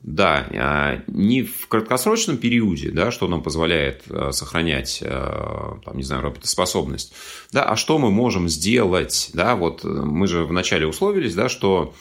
Да, 0.00 0.48
а, 0.52 1.00
не 1.06 1.44
в 1.44 1.68
краткосрочном 1.68 2.36
периоде, 2.36 2.90
да, 2.90 3.12
что 3.12 3.28
нам 3.28 3.40
позволяет 3.40 4.02
а, 4.10 4.32
сохранять, 4.32 5.00
там, 5.00 5.96
не 5.96 6.02
знаю, 6.02 6.22
работоспособность, 6.22 7.12
да, 7.52 7.64
а 7.64 7.76
что 7.76 7.98
мы 7.98 8.10
можем 8.10 8.48
сделать, 8.48 9.30
да, 9.32 9.54
вот 9.54 9.84
мы 9.84 10.26
же 10.26 10.44
вначале 10.44 10.88
условились, 10.88 11.34
да, 11.34 11.48
что 11.48 11.94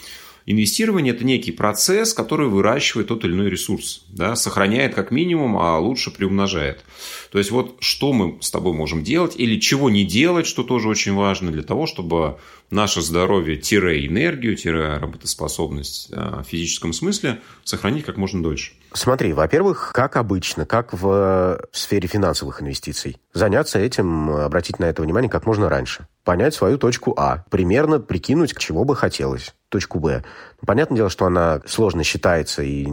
Инвестирование– 0.46 1.14
это 1.16 1.24
некий 1.24 1.52
процесс, 1.52 2.14
который 2.14 2.48
выращивает 2.48 3.08
тот 3.08 3.24
или 3.26 3.34
иной 3.34 3.50
ресурс, 3.50 4.06
да, 4.10 4.36
сохраняет 4.36 4.96
как 4.96 5.12
минимум, 5.12 5.58
а 5.58 5.78
лучше 5.80 6.12
приумножает. 6.12 6.84
То 7.32 7.38
есть, 7.38 7.52
вот 7.52 7.78
что 7.80 8.12
мы 8.14 8.38
с 8.42 8.50
тобой 8.50 8.74
можем 8.74 9.04
делать 9.04 9.36
или 9.38 9.60
чего 9.60 9.90
не 9.90 10.04
делать, 10.04 10.48
что 10.48 10.64
тоже 10.64 10.90
очень 10.90 11.14
важно 11.14 11.52
для 11.52 11.64
того, 11.64 11.86
чтобы 11.86 12.38
наше 12.70 13.02
здоровье-энергию, 13.02 14.58
работоспособность 15.00 16.10
а, 16.12 16.44
в 16.44 16.48
физическом 16.48 16.94
смысле 16.94 17.42
сохранить 17.64 18.06
как 18.06 18.18
можно 18.18 18.42
дольше. 18.42 18.74
Смотри, 18.94 19.32
во-первых, 19.32 19.92
как 19.94 20.18
обычно, 20.18 20.66
как 20.66 20.92
в 20.92 21.62
сфере 21.72 22.08
финансовых 22.08 22.62
инвестиций, 22.62 23.18
заняться 23.34 23.80
этим, 23.80 24.30
обратить 24.30 24.80
на 24.80 24.86
это 24.86 25.02
внимание 25.02 25.30
как 25.30 25.46
можно 25.46 25.70
раньше. 25.70 26.08
Понять 26.26 26.54
свою 26.54 26.78
точку 26.78 27.14
А, 27.18 27.46
примерно 27.50 28.00
прикинуть, 28.00 28.54
к 28.54 28.60
чего 28.60 28.84
бы 28.84 28.96
хотелось 28.96 29.56
точку 29.70 30.00
Б. 30.00 30.24
Понятное 30.66 30.98
дело, 30.98 31.10
что 31.10 31.26
она 31.26 31.62
сложно 31.66 32.04
считается 32.04 32.62
и 32.64 32.86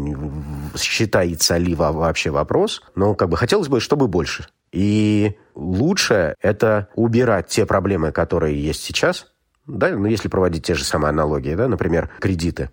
считается 0.77 1.57
ли 1.57 1.75
вообще 1.75 2.31
вопрос, 2.31 2.83
но 2.95 3.15
как 3.15 3.29
бы 3.29 3.37
хотелось 3.37 3.69
бы, 3.69 3.81
чтобы 3.81 4.07
больше. 4.07 4.47
И 4.71 5.37
лучше 5.57 6.37
это 6.41 6.89
убирать 6.95 7.49
те 7.49 7.67
проблемы, 7.67 8.13
которые 8.13 8.63
есть 8.63 8.83
сейчас, 8.83 9.27
да, 9.67 9.91
ну, 9.91 10.07
если 10.07 10.29
проводить 10.29 10.65
те 10.65 10.75
же 10.75 10.85
самые 10.85 11.11
аналогии, 11.11 11.55
да, 11.55 11.67
например, 11.67 12.11
кредиты. 12.21 12.71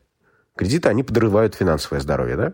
Кредиты, 0.55 0.87
они 0.89 1.03
подрывают 1.03 1.55
финансовое 1.55 1.99
здоровье, 1.99 2.37
да? 2.37 2.53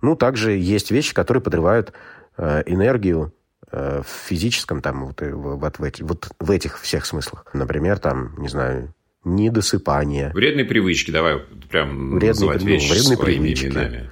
Ну, 0.00 0.16
также 0.16 0.52
есть 0.52 0.90
вещи, 0.90 1.14
которые 1.14 1.42
подрывают 1.42 1.92
э, 2.36 2.62
энергию 2.66 3.34
э, 3.70 4.02
в 4.02 4.28
физическом, 4.28 4.80
там, 4.80 5.06
вот, 5.06 5.22
э, 5.22 5.32
вот, 5.32 5.78
в 5.78 5.82
эти, 5.82 6.02
вот 6.02 6.28
в 6.38 6.50
этих 6.50 6.80
всех 6.80 7.04
смыслах. 7.04 7.46
Например, 7.52 7.98
там, 7.98 8.34
не 8.38 8.48
знаю, 8.48 8.94
недосыпание. 9.24 10.30
Вредные 10.32 10.64
привычки, 10.64 11.10
давай 11.10 11.38
прям 11.68 12.10
вредные, 12.10 12.28
называть 12.28 12.62
ну, 12.62 12.68
вещи 12.68 12.90
вредные 12.92 13.16
своими 13.16 13.38
привычки. 13.38 13.66
именами. 13.66 14.10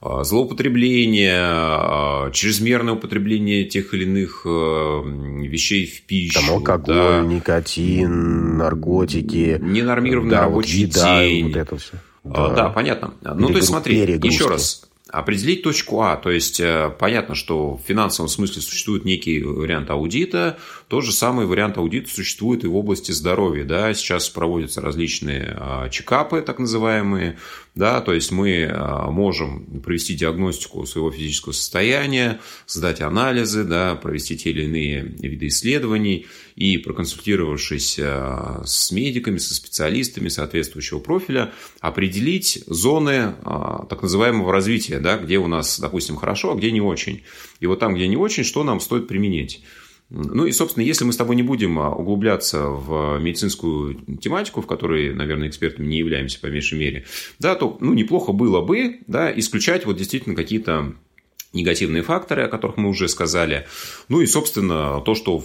А, 0.00 0.22
злоупотребление, 0.22 1.40
а, 1.40 2.30
чрезмерное 2.30 2.94
употребление 2.94 3.64
тех 3.64 3.92
или 3.94 4.04
иных 4.04 4.44
вещей 4.44 5.86
в 5.86 6.02
пищу. 6.02 6.38
Там 6.38 6.50
алкоголь, 6.50 6.94
да. 6.94 7.20
никотин, 7.22 8.58
наркотики. 8.58 9.58
Ненормированный 9.60 10.30
да, 10.30 10.42
рабочий 10.42 10.86
вот 10.86 10.94
еда, 10.94 11.20
день. 11.20 11.46
Вот 11.48 11.56
это 11.56 11.76
все. 11.78 11.92
Да, 12.22 12.48
да 12.50 12.68
понятно. 12.68 13.14
Ну, 13.22 13.48
то 13.48 13.56
есть, 13.56 13.68
смотри, 13.68 13.98
еще 14.22 14.48
раз, 14.48 14.88
Определить 15.16 15.62
точку 15.62 16.02
А, 16.02 16.16
то 16.16 16.30
есть 16.30 16.60
э, 16.60 16.94
понятно, 16.98 17.34
что 17.34 17.76
в 17.76 17.80
финансовом 17.88 18.28
смысле 18.28 18.60
существует 18.60 19.06
некий 19.06 19.42
вариант 19.42 19.88
аудита, 19.88 20.58
тот 20.88 21.04
же 21.06 21.12
самый 21.12 21.46
вариант 21.46 21.78
аудита 21.78 22.10
существует 22.10 22.64
и 22.64 22.66
в 22.66 22.76
области 22.76 23.12
здоровья. 23.12 23.64
Да? 23.64 23.94
Сейчас 23.94 24.28
проводятся 24.28 24.82
различные 24.82 25.56
а, 25.58 25.88
чекапы, 25.88 26.42
так 26.42 26.58
называемые, 26.58 27.38
да, 27.74 28.00
то 28.00 28.14
есть 28.14 28.30
мы 28.30 28.70
а, 28.70 29.10
можем 29.10 29.80
провести 29.82 30.14
диагностику 30.14 30.86
своего 30.86 31.10
физического 31.10 31.52
состояния, 31.52 32.40
сдать 32.66 33.00
анализы, 33.00 33.64
да, 33.64 33.96
провести 33.96 34.36
те 34.36 34.50
или 34.50 34.64
иные 34.64 35.02
виды 35.02 35.48
исследований 35.48 36.26
и 36.56 36.78
проконсультировавшись 36.78 37.98
а, 38.00 38.62
с 38.64 38.92
медиками, 38.92 39.38
со 39.38 39.54
специалистами 39.54 40.28
соответствующего 40.28 41.00
профиля, 41.00 41.52
определить 41.80 42.64
зоны 42.66 43.34
так 43.44 44.02
называемого 44.02 44.52
развития, 44.52 44.98
да, 45.06 45.16
где 45.18 45.38
у 45.38 45.46
нас, 45.46 45.78
допустим, 45.78 46.16
хорошо, 46.16 46.52
а 46.52 46.56
где 46.56 46.72
не 46.72 46.80
очень. 46.80 47.22
И 47.60 47.66
вот 47.66 47.78
там, 47.78 47.94
где 47.94 48.08
не 48.08 48.16
очень, 48.16 48.42
что 48.42 48.64
нам 48.64 48.80
стоит 48.80 49.06
применить. 49.06 49.62
Ну 50.10 50.46
и, 50.46 50.52
собственно, 50.52 50.82
если 50.84 51.04
мы 51.04 51.12
с 51.12 51.16
тобой 51.16 51.36
не 51.36 51.44
будем 51.44 51.78
а, 51.78 51.94
углубляться 51.94 52.64
в 52.66 53.18
медицинскую 53.18 53.94
тематику, 54.20 54.62
в 54.62 54.66
которой, 54.66 55.14
наверное, 55.14 55.48
экспертами 55.48 55.86
не 55.86 55.98
являемся 55.98 56.40
по 56.40 56.46
меньшей 56.46 56.76
мере, 56.78 57.04
да, 57.38 57.54
то 57.54 57.76
ну, 57.80 57.92
неплохо 57.94 58.32
было 58.32 58.60
бы 58.62 58.98
да, 59.06 59.32
исключать 59.38 59.86
вот 59.86 59.96
действительно 59.96 60.34
какие-то 60.34 60.94
негативные 61.56 62.02
факторы, 62.02 62.44
о 62.44 62.48
которых 62.48 62.76
мы 62.76 62.88
уже 62.88 63.08
сказали. 63.08 63.66
Ну 64.08 64.20
и, 64.20 64.26
собственно, 64.26 65.00
то, 65.00 65.14
что 65.14 65.42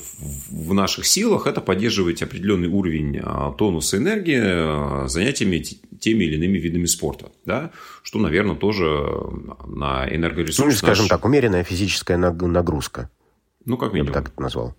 в 0.50 0.74
наших 0.74 1.08
силах, 1.08 1.48
это 1.48 1.62
поддерживать 1.62 2.22
определенный 2.22 2.68
уровень 2.68 3.20
а, 3.24 3.52
тонуса 3.54 3.98
энергии 3.98 4.40
а, 4.42 5.08
занятиями 5.08 5.64
теми 6.00 6.26
или 6.26 6.36
иными 6.36 6.58
видами 6.58 6.86
спорта. 6.86 7.32
Да? 7.46 7.72
Что, 8.04 8.20
наверное, 8.20 8.56
тоже 8.56 8.86
на 9.66 10.08
энергоресурс... 10.08 10.74
Ну, 10.74 10.78
скажем 10.78 11.06
наш... 11.06 11.10
так, 11.10 11.26
умеренная 11.26 11.64
физическая 11.64 12.18
нагрузка. 12.18 13.10
Ну, 13.66 13.78
как 13.78 13.94
минимум. 13.94 14.14
Я 14.14 14.20
бы 14.20 14.24
так 14.24 14.34
это 14.34 14.42
назвал. 14.42 14.76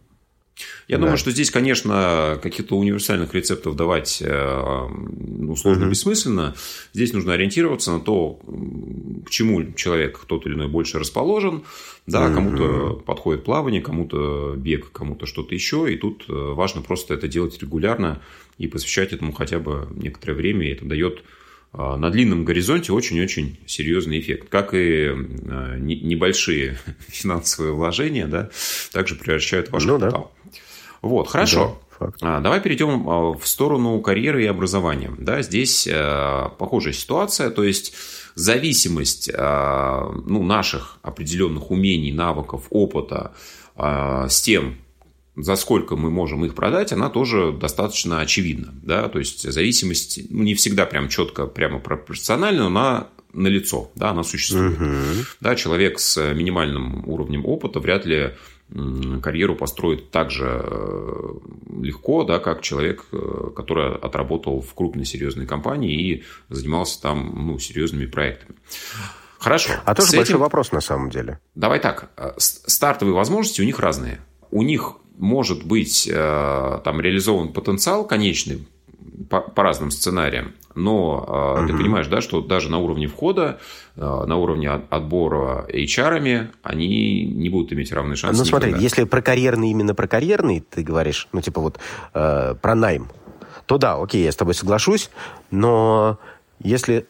Я 0.88 0.96
да. 0.96 1.02
думаю, 1.02 1.18
что 1.18 1.30
здесь, 1.30 1.50
конечно, 1.50 2.38
каких-то 2.42 2.76
универсальных 2.76 3.34
рецептов 3.34 3.76
давать 3.76 4.22
э, 4.24 4.88
ну, 4.88 5.56
сложно, 5.56 5.84
угу. 5.84 5.90
бессмысленно. 5.90 6.54
Здесь 6.92 7.12
нужно 7.12 7.34
ориентироваться 7.34 7.92
на 7.92 8.00
то, 8.00 8.40
к 9.26 9.30
чему 9.30 9.72
человек 9.74 10.20
тот 10.26 10.46
или 10.46 10.54
иной 10.54 10.68
больше 10.68 10.98
расположен. 10.98 11.62
Да, 12.06 12.26
угу. 12.26 12.34
кому-то 12.34 13.02
подходит 13.06 13.44
плавание, 13.44 13.80
кому-то 13.80 14.54
бег, 14.56 14.90
кому-то 14.92 15.26
что-то 15.26 15.54
еще. 15.54 15.92
И 15.92 15.96
тут 15.96 16.24
э, 16.28 16.32
важно 16.32 16.82
просто 16.82 17.14
это 17.14 17.28
делать 17.28 17.60
регулярно 17.60 18.20
и 18.58 18.66
посвящать 18.66 19.12
этому 19.12 19.32
хотя 19.32 19.58
бы 19.58 19.88
некоторое 19.94 20.34
время. 20.34 20.66
И 20.66 20.72
это 20.72 20.84
дает 20.84 21.22
на 21.72 22.10
длинном 22.10 22.44
горизонте 22.44 22.92
очень-очень 22.92 23.58
серьезный 23.66 24.20
эффект. 24.20 24.48
Как 24.50 24.74
и 24.74 25.08
а, 25.08 25.76
небольшие 25.78 26.78
финансовые 27.08 27.72
вложения, 27.74 28.26
да, 28.26 28.50
также 28.92 29.14
превращают 29.14 29.70
ваш 29.70 29.84
ну, 29.84 29.98
капитал. 29.98 30.32
Да. 30.44 30.50
Вот, 31.00 31.28
хорошо. 31.28 31.80
Да, 32.20 32.40
Давай 32.40 32.60
перейдем 32.60 33.08
а, 33.08 33.32
в 33.32 33.46
сторону 33.46 34.00
карьеры 34.00 34.44
и 34.44 34.46
образования. 34.46 35.12
Да, 35.18 35.40
здесь 35.40 35.88
похожая 36.58 36.92
ситуация, 36.92 37.50
то 37.50 37.64
есть 37.64 37.94
зависимость 38.34 39.30
ну, 39.34 40.42
наших 40.42 40.98
определенных 41.02 41.70
умений, 41.70 42.12
навыков, 42.12 42.64
опыта 42.70 43.34
с 43.76 44.40
тем, 44.40 44.76
за 45.36 45.56
сколько 45.56 45.96
мы 45.96 46.10
можем 46.10 46.44
их 46.44 46.54
продать, 46.54 46.92
она 46.92 47.08
тоже 47.08 47.52
достаточно 47.52 48.20
очевидна. 48.20 48.74
Да? 48.82 49.08
То 49.08 49.18
есть 49.18 49.50
зависимость 49.50 50.20
ну, 50.30 50.42
не 50.42 50.54
всегда 50.54 50.86
прям 50.86 51.08
четко, 51.08 51.46
прямо 51.46 51.78
пропорциональна, 51.78 52.68
но 52.68 52.80
она 52.80 53.08
на 53.32 53.48
лицо, 53.48 53.90
да, 53.94 54.10
она 54.10 54.24
существует. 54.24 54.78
Угу. 54.78 55.24
Да, 55.40 55.56
человек 55.56 55.98
с 56.00 56.34
минимальным 56.34 57.08
уровнем 57.08 57.46
опыта 57.46 57.80
вряд 57.80 58.04
ли 58.04 58.32
карьеру 59.22 59.54
построит 59.54 60.10
так 60.10 60.30
же 60.30 60.62
э, 60.64 61.34
легко, 61.82 62.24
да, 62.24 62.38
как 62.38 62.62
человек, 62.62 63.04
э, 63.12 63.50
который 63.54 63.96
отработал 63.96 64.60
в 64.60 64.74
крупной 64.74 65.04
серьезной 65.04 65.46
компании 65.46 65.94
и 65.94 66.24
занимался 66.48 67.00
там 67.02 67.32
ну, 67.48 67.58
серьезными 67.58 68.06
проектами. 68.06 68.56
Хорошо. 69.38 69.72
А 69.84 69.94
тоже 69.94 70.08
этим... 70.10 70.18
большой 70.18 70.36
вопрос 70.38 70.72
на 70.72 70.80
самом 70.80 71.10
деле. 71.10 71.38
Давай 71.54 71.80
так. 71.80 72.10
Э, 72.16 72.32
стартовые 72.38 73.14
возможности 73.14 73.60
у 73.60 73.64
них 73.64 73.78
разные. 73.78 74.20
У 74.50 74.62
них 74.62 74.94
может 75.22 75.64
быть 75.64 76.10
э, 76.12 76.80
там 76.82 77.00
реализован 77.00 77.52
потенциал 77.52 78.04
конечный 78.04 78.66
по, 79.30 79.40
по 79.40 79.62
разным 79.62 79.92
сценариям, 79.92 80.52
но 80.74 81.58
угу. 81.60 81.68
ты 81.68 81.78
понимаешь, 81.78 82.08
да, 82.08 82.20
что 82.20 82.40
даже 82.40 82.68
на 82.68 82.78
уровне 82.78 83.06
входа, 83.06 83.60
э, 83.94 84.00
на 84.00 84.36
уровне 84.36 84.68
отбора 84.68 85.64
HR 85.72 86.48
они 86.64 87.24
не 87.24 87.48
будут 87.50 87.72
иметь 87.72 87.92
равные 87.92 88.16
шансы. 88.16 88.40
Ну 88.40 88.44
смотри, 88.44 88.70
никогда. 88.70 88.82
если 88.82 89.04
про 89.04 89.22
карьерный 89.22 89.70
именно 89.70 89.94
про 89.94 90.08
карьерный 90.08 90.58
ты 90.58 90.82
говоришь, 90.82 91.28
ну 91.32 91.40
типа 91.40 91.60
вот 91.60 91.78
э, 92.14 92.56
про 92.60 92.74
найм, 92.74 93.08
то 93.66 93.78
да, 93.78 93.94
окей, 94.02 94.24
я 94.24 94.32
с 94.32 94.36
тобой 94.36 94.54
соглашусь, 94.54 95.08
но 95.52 96.18
если 96.58 97.06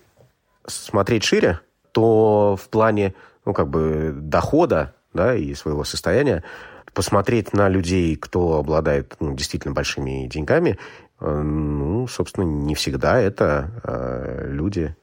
смотреть 0.67 1.25
шире, 1.25 1.61
то 1.93 2.59
в 2.63 2.69
плане 2.69 3.15
ну 3.47 3.55
как 3.55 3.71
бы 3.71 4.13
дохода 4.15 4.95
да, 5.15 5.35
и 5.35 5.55
своего 5.55 5.85
состояния 5.85 6.45
посмотреть 6.95 7.53
на 7.53 7.69
людей, 7.69 8.17
кто 8.17 8.55
обладает 8.55 9.17
ну, 9.21 9.35
действительно 9.35 9.75
большими 9.75 10.27
деньгами, 10.27 10.79
э, 11.21 11.41
ну, 11.43 12.07
собственно, 12.07 12.45
не 12.45 12.75
всегда 12.75 13.21
это 13.21 13.81
э, 13.85 14.49
люди 14.51 14.97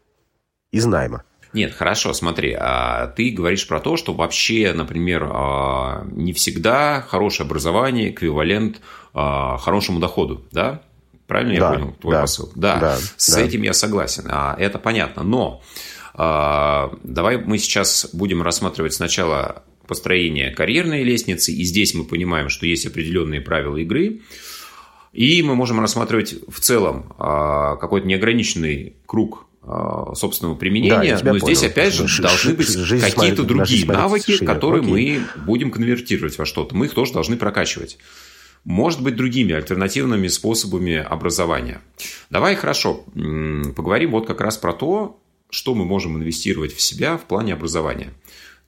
из 0.71 0.85
найма. 0.85 1.23
Нет, 1.51 1.73
хорошо, 1.73 2.13
смотри, 2.13 2.55
а 2.57 3.07
ты 3.07 3.31
говоришь 3.31 3.67
про 3.67 3.79
то, 3.79 3.97
что 3.97 4.13
вообще, 4.13 4.71
например, 4.73 5.27
а, 5.31 6.05
не 6.11 6.31
всегда 6.33 7.01
хорошее 7.01 7.47
образование 7.47 8.11
эквивалент 8.11 8.81
а, 9.15 9.57
хорошему 9.57 9.99
доходу, 9.99 10.45
да? 10.51 10.81
Правильно 11.25 11.59
да, 11.59 11.67
я 11.71 11.73
понял 11.73 11.93
твой 11.93 12.13
да, 12.13 12.21
посыл? 12.21 12.51
Да, 12.55 12.77
да 12.79 12.97
с 13.17 13.33
да. 13.33 13.41
этим 13.41 13.63
я 13.63 13.73
согласен, 13.73 14.29
это 14.29 14.77
понятно. 14.79 15.23
Но 15.23 15.61
давай 16.15 17.37
мы 17.37 17.59
сейчас 17.59 18.09
будем 18.13 18.41
рассматривать 18.41 18.93
сначала 18.93 19.63
построения 19.89 20.51
карьерной 20.51 21.03
лестницы, 21.03 21.51
и 21.51 21.63
здесь 21.63 21.93
мы 21.93 22.05
понимаем, 22.05 22.47
что 22.47 22.65
есть 22.65 22.85
определенные 22.85 23.41
правила 23.41 23.75
игры, 23.75 24.21
и 25.11 25.41
мы 25.43 25.55
можем 25.55 25.79
рассматривать 25.81 26.35
в 26.47 26.59
целом 26.59 27.13
а, 27.17 27.75
какой-то 27.77 28.07
неограниченный 28.07 28.93
круг 29.05 29.47
а, 29.63 30.13
собственного 30.15 30.55
применения, 30.55 31.17
да, 31.17 31.33
но 31.33 31.39
понял. 31.39 31.45
здесь 31.55 31.63
опять 31.63 31.93
же 31.93 32.07
Ш- 32.07 32.21
должны 32.21 32.53
быть 32.53 32.67
какие-то 32.71 33.43
другие 33.43 33.85
навыки, 33.85 34.31
шире. 34.31 34.45
которые 34.45 34.81
Окей. 34.81 35.17
мы 35.19 35.43
будем 35.45 35.71
конвертировать 35.71 36.37
во 36.37 36.45
что-то. 36.45 36.75
Мы 36.75 36.85
их 36.85 36.93
тоже 36.93 37.11
должны 37.13 37.35
прокачивать. 37.35 37.97
Может 38.65 39.01
быть, 39.01 39.15
другими 39.15 39.55
альтернативными 39.55 40.27
способами 40.27 40.95
образования. 40.95 41.81
Давай 42.29 42.55
хорошо 42.55 43.05
поговорим 43.75 44.11
вот 44.11 44.27
как 44.27 44.41
раз 44.41 44.57
про 44.57 44.73
то, 44.73 45.19
что 45.49 45.73
мы 45.73 45.85
можем 45.85 46.17
инвестировать 46.17 46.73
в 46.75 46.81
себя 46.81 47.17
в 47.17 47.25
плане 47.25 47.53
образования. 47.53 48.13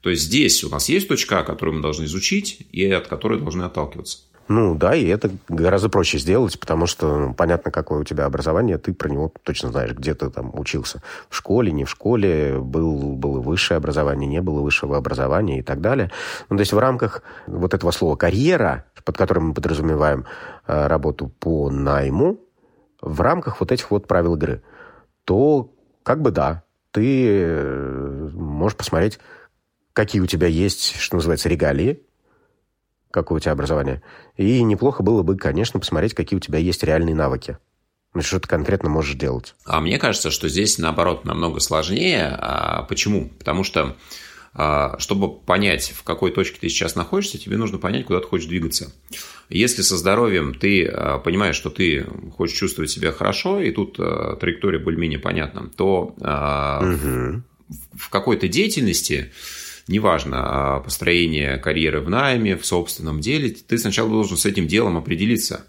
То 0.01 0.09
есть 0.09 0.23
здесь 0.23 0.63
у 0.63 0.69
нас 0.69 0.89
есть 0.89 1.07
точка 1.07 1.39
А, 1.39 1.43
которую 1.43 1.77
мы 1.77 1.81
должны 1.81 2.05
изучить 2.05 2.67
и 2.71 2.89
от 2.91 3.07
которой 3.07 3.39
должны 3.39 3.63
отталкиваться. 3.63 4.19
Ну 4.47 4.75
да, 4.75 4.95
и 4.95 5.05
это 5.05 5.31
гораздо 5.47 5.87
проще 5.87 6.17
сделать, 6.17 6.59
потому 6.59 6.85
что 6.85 7.17
ну, 7.17 7.33
понятно, 7.33 7.71
какое 7.71 7.99
у 7.99 8.03
тебя 8.03 8.25
образование, 8.25 8.77
ты 8.77 8.93
про 8.93 9.07
него 9.07 9.31
точно 9.43 9.69
знаешь, 9.69 9.93
где 9.93 10.13
ты 10.13 10.29
там 10.29 10.51
учился. 10.59 11.01
В 11.29 11.37
школе, 11.37 11.71
не 11.71 11.85
в 11.85 11.89
школе, 11.89 12.59
был, 12.59 13.15
было 13.15 13.39
высшее 13.39 13.77
образование, 13.77 14.27
не 14.27 14.41
было 14.41 14.59
высшего 14.59 14.97
образования 14.97 15.59
и 15.59 15.61
так 15.61 15.79
далее. 15.79 16.11
Ну, 16.49 16.57
то 16.57 16.61
есть 16.61 16.73
в 16.73 16.79
рамках 16.79 17.23
вот 17.47 17.73
этого 17.73 17.91
слова 17.91 18.17
«карьера», 18.17 18.85
под 19.05 19.17
которым 19.17 19.49
мы 19.49 19.53
подразумеваем 19.53 20.25
э, 20.67 20.87
работу 20.87 21.31
по 21.39 21.69
найму, 21.69 22.37
в 23.01 23.21
рамках 23.21 23.61
вот 23.61 23.71
этих 23.71 23.89
вот 23.89 24.05
правил 24.05 24.35
игры, 24.35 24.63
то 25.23 25.73
как 26.03 26.21
бы 26.21 26.31
да, 26.31 26.63
ты 26.91 27.37
э, 27.37 28.29
можешь 28.33 28.77
посмотреть 28.77 29.19
какие 29.93 30.21
у 30.21 30.27
тебя 30.27 30.47
есть, 30.47 30.95
что 30.99 31.15
называется, 31.15 31.49
регалии, 31.49 32.01
какое 33.11 33.37
у 33.37 33.39
тебя 33.39 33.51
образование. 33.51 34.01
И 34.37 34.61
неплохо 34.63 35.03
было 35.03 35.23
бы, 35.23 35.37
конечно, 35.37 35.79
посмотреть, 35.79 36.13
какие 36.13 36.37
у 36.37 36.41
тебя 36.41 36.59
есть 36.59 36.83
реальные 36.83 37.15
навыки. 37.15 37.57
Ну, 38.13 38.21
что 38.21 38.39
ты 38.39 38.47
конкретно 38.47 38.89
можешь 38.89 39.15
делать. 39.15 39.55
А 39.65 39.79
мне 39.79 39.97
кажется, 39.97 40.31
что 40.31 40.49
здесь, 40.49 40.77
наоборот, 40.77 41.23
намного 41.23 41.61
сложнее. 41.61 42.35
А 42.39 42.83
почему? 42.83 43.29
Потому 43.39 43.63
что, 43.63 43.95
а, 44.53 44.97
чтобы 44.99 45.33
понять, 45.39 45.93
в 45.95 46.03
какой 46.03 46.31
точке 46.31 46.59
ты 46.59 46.67
сейчас 46.67 46.95
находишься, 46.95 47.37
тебе 47.37 47.55
нужно 47.55 47.77
понять, 47.77 48.05
куда 48.05 48.19
ты 48.19 48.27
хочешь 48.27 48.47
двигаться. 48.47 48.91
Если 49.47 49.81
со 49.81 49.95
здоровьем 49.95 50.53
ты 50.53 50.87
а, 50.87 51.19
понимаешь, 51.19 51.55
что 51.55 51.69
ты 51.69 52.05
хочешь 52.35 52.57
чувствовать 52.57 52.91
себя 52.91 53.13
хорошо, 53.13 53.61
и 53.61 53.71
тут 53.71 53.95
а, 53.97 54.35
траектория 54.35 54.79
более-менее 54.79 55.19
понятна, 55.19 55.69
то 55.69 56.13
угу. 56.17 57.43
в 57.97 58.09
какой-то 58.09 58.49
деятельности 58.49 59.31
неважно, 59.91 60.37
а 60.41 60.79
построение 60.79 61.57
карьеры 61.57 62.01
в 62.01 62.09
найме, 62.09 62.57
в 62.57 62.65
собственном 62.65 63.19
деле, 63.19 63.49
ты 63.49 63.77
сначала 63.77 64.09
должен 64.09 64.37
с 64.37 64.45
этим 64.45 64.67
делом 64.67 64.97
определиться. 64.97 65.65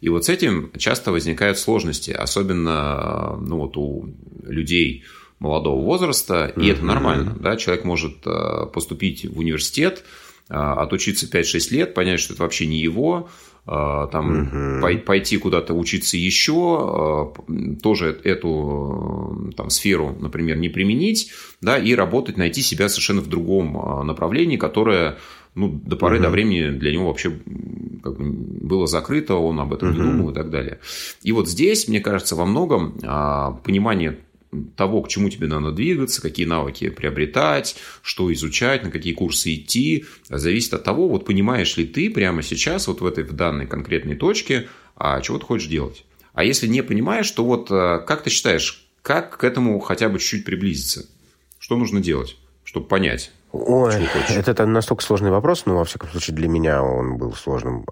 И 0.00 0.08
вот 0.08 0.24
с 0.24 0.28
этим 0.28 0.72
часто 0.76 1.12
возникают 1.12 1.58
сложности, 1.58 2.10
особенно 2.10 3.36
ну, 3.40 3.58
вот 3.58 3.76
у 3.76 4.14
людей 4.42 5.04
молодого 5.38 5.82
возраста, 5.82 6.52
и 6.56 6.60
mm-hmm. 6.60 6.72
это 6.72 6.84
нормально. 6.84 7.36
Да? 7.40 7.56
Человек 7.56 7.84
может 7.84 8.24
поступить 8.72 9.24
в 9.24 9.38
университет, 9.38 10.04
отучиться 10.48 11.26
5-6 11.26 11.70
лет, 11.70 11.94
понять, 11.94 12.20
что 12.20 12.34
это 12.34 12.42
вообще 12.42 12.66
не 12.66 12.78
его, 12.78 13.28
а, 13.28 13.30
там 13.66 14.80
угу. 14.80 15.04
пойти 15.04 15.38
куда-то 15.38 15.74
учиться 15.74 16.16
еще, 16.16 16.52
а, 16.54 17.32
тоже 17.82 18.16
эту 18.22 19.52
там, 19.56 19.70
сферу, 19.70 20.16
например, 20.20 20.56
не 20.56 20.68
применить, 20.68 21.32
да, 21.60 21.76
и 21.76 21.94
работать, 21.94 22.36
найти 22.36 22.62
себя 22.62 22.88
совершенно 22.88 23.22
в 23.22 23.28
другом 23.28 23.76
а, 23.76 24.04
направлении, 24.04 24.56
которое 24.56 25.18
ну, 25.56 25.68
до 25.68 25.96
поры 25.96 26.16
угу. 26.16 26.24
до 26.24 26.30
времени 26.30 26.70
для 26.70 26.92
него 26.92 27.08
вообще 27.08 27.32
как 28.04 28.16
бы 28.18 28.30
было 28.30 28.86
закрыто, 28.86 29.34
он 29.34 29.58
об 29.58 29.74
этом 29.74 29.90
угу. 29.90 29.96
не 29.96 30.02
думал 30.02 30.30
и 30.30 30.34
так 30.34 30.50
далее. 30.50 30.78
И 31.22 31.32
вот 31.32 31.48
здесь, 31.48 31.88
мне 31.88 32.00
кажется, 32.00 32.36
во 32.36 32.44
многом 32.44 32.92
понимание 33.64 34.18
того, 34.76 35.02
к 35.02 35.08
чему 35.08 35.30
тебе 35.30 35.46
надо 35.46 35.72
двигаться, 35.72 36.22
какие 36.22 36.46
навыки 36.46 36.88
приобретать, 36.88 37.76
что 38.02 38.32
изучать, 38.32 38.82
на 38.82 38.90
какие 38.90 39.12
курсы 39.12 39.54
идти, 39.54 40.04
зависит 40.28 40.74
от 40.74 40.84
того, 40.84 41.08
вот 41.08 41.24
понимаешь 41.24 41.76
ли 41.76 41.86
ты 41.86 42.10
прямо 42.10 42.42
сейчас, 42.42 42.88
вот 42.88 43.00
в 43.00 43.06
этой 43.06 43.24
в 43.24 43.32
данной 43.32 43.66
конкретной 43.66 44.16
точке, 44.16 44.68
а 44.96 45.20
чего 45.20 45.38
ты 45.38 45.44
хочешь 45.44 45.68
делать. 45.68 46.04
А 46.32 46.44
если 46.44 46.66
не 46.66 46.82
понимаешь, 46.82 47.30
то 47.30 47.44
вот 47.44 47.70
э, 47.70 48.00
как 48.06 48.22
ты 48.22 48.30
считаешь, 48.30 48.86
как 49.02 49.38
к 49.38 49.44
этому 49.44 49.78
хотя 49.80 50.08
бы 50.08 50.18
чуть-чуть 50.18 50.44
приблизиться? 50.44 51.06
Что 51.58 51.76
нужно 51.76 52.00
делать, 52.00 52.36
чтобы 52.64 52.86
понять? 52.86 53.32
Ой, 53.52 53.94
это, 54.34 54.50
это 54.50 54.66
настолько 54.66 55.02
сложный 55.02 55.30
вопрос, 55.30 55.64
но, 55.66 55.76
во 55.76 55.84
всяком 55.84 56.10
случае, 56.10 56.36
для 56.36 56.48
меня 56.48 56.82
он 56.82 57.16
был 57.16 57.32
сложным. 57.34 57.86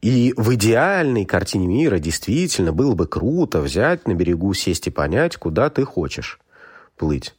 И 0.00 0.32
в 0.36 0.54
идеальной 0.54 1.24
картине 1.24 1.66
мира 1.66 1.98
действительно 1.98 2.72
было 2.72 2.94
бы 2.94 3.06
круто 3.06 3.60
взять 3.60 4.06
на 4.06 4.14
берегу, 4.14 4.54
сесть 4.54 4.86
и 4.86 4.90
понять, 4.90 5.36
куда 5.36 5.70
ты 5.70 5.84
хочешь 5.84 6.38
плыть. 6.96 7.34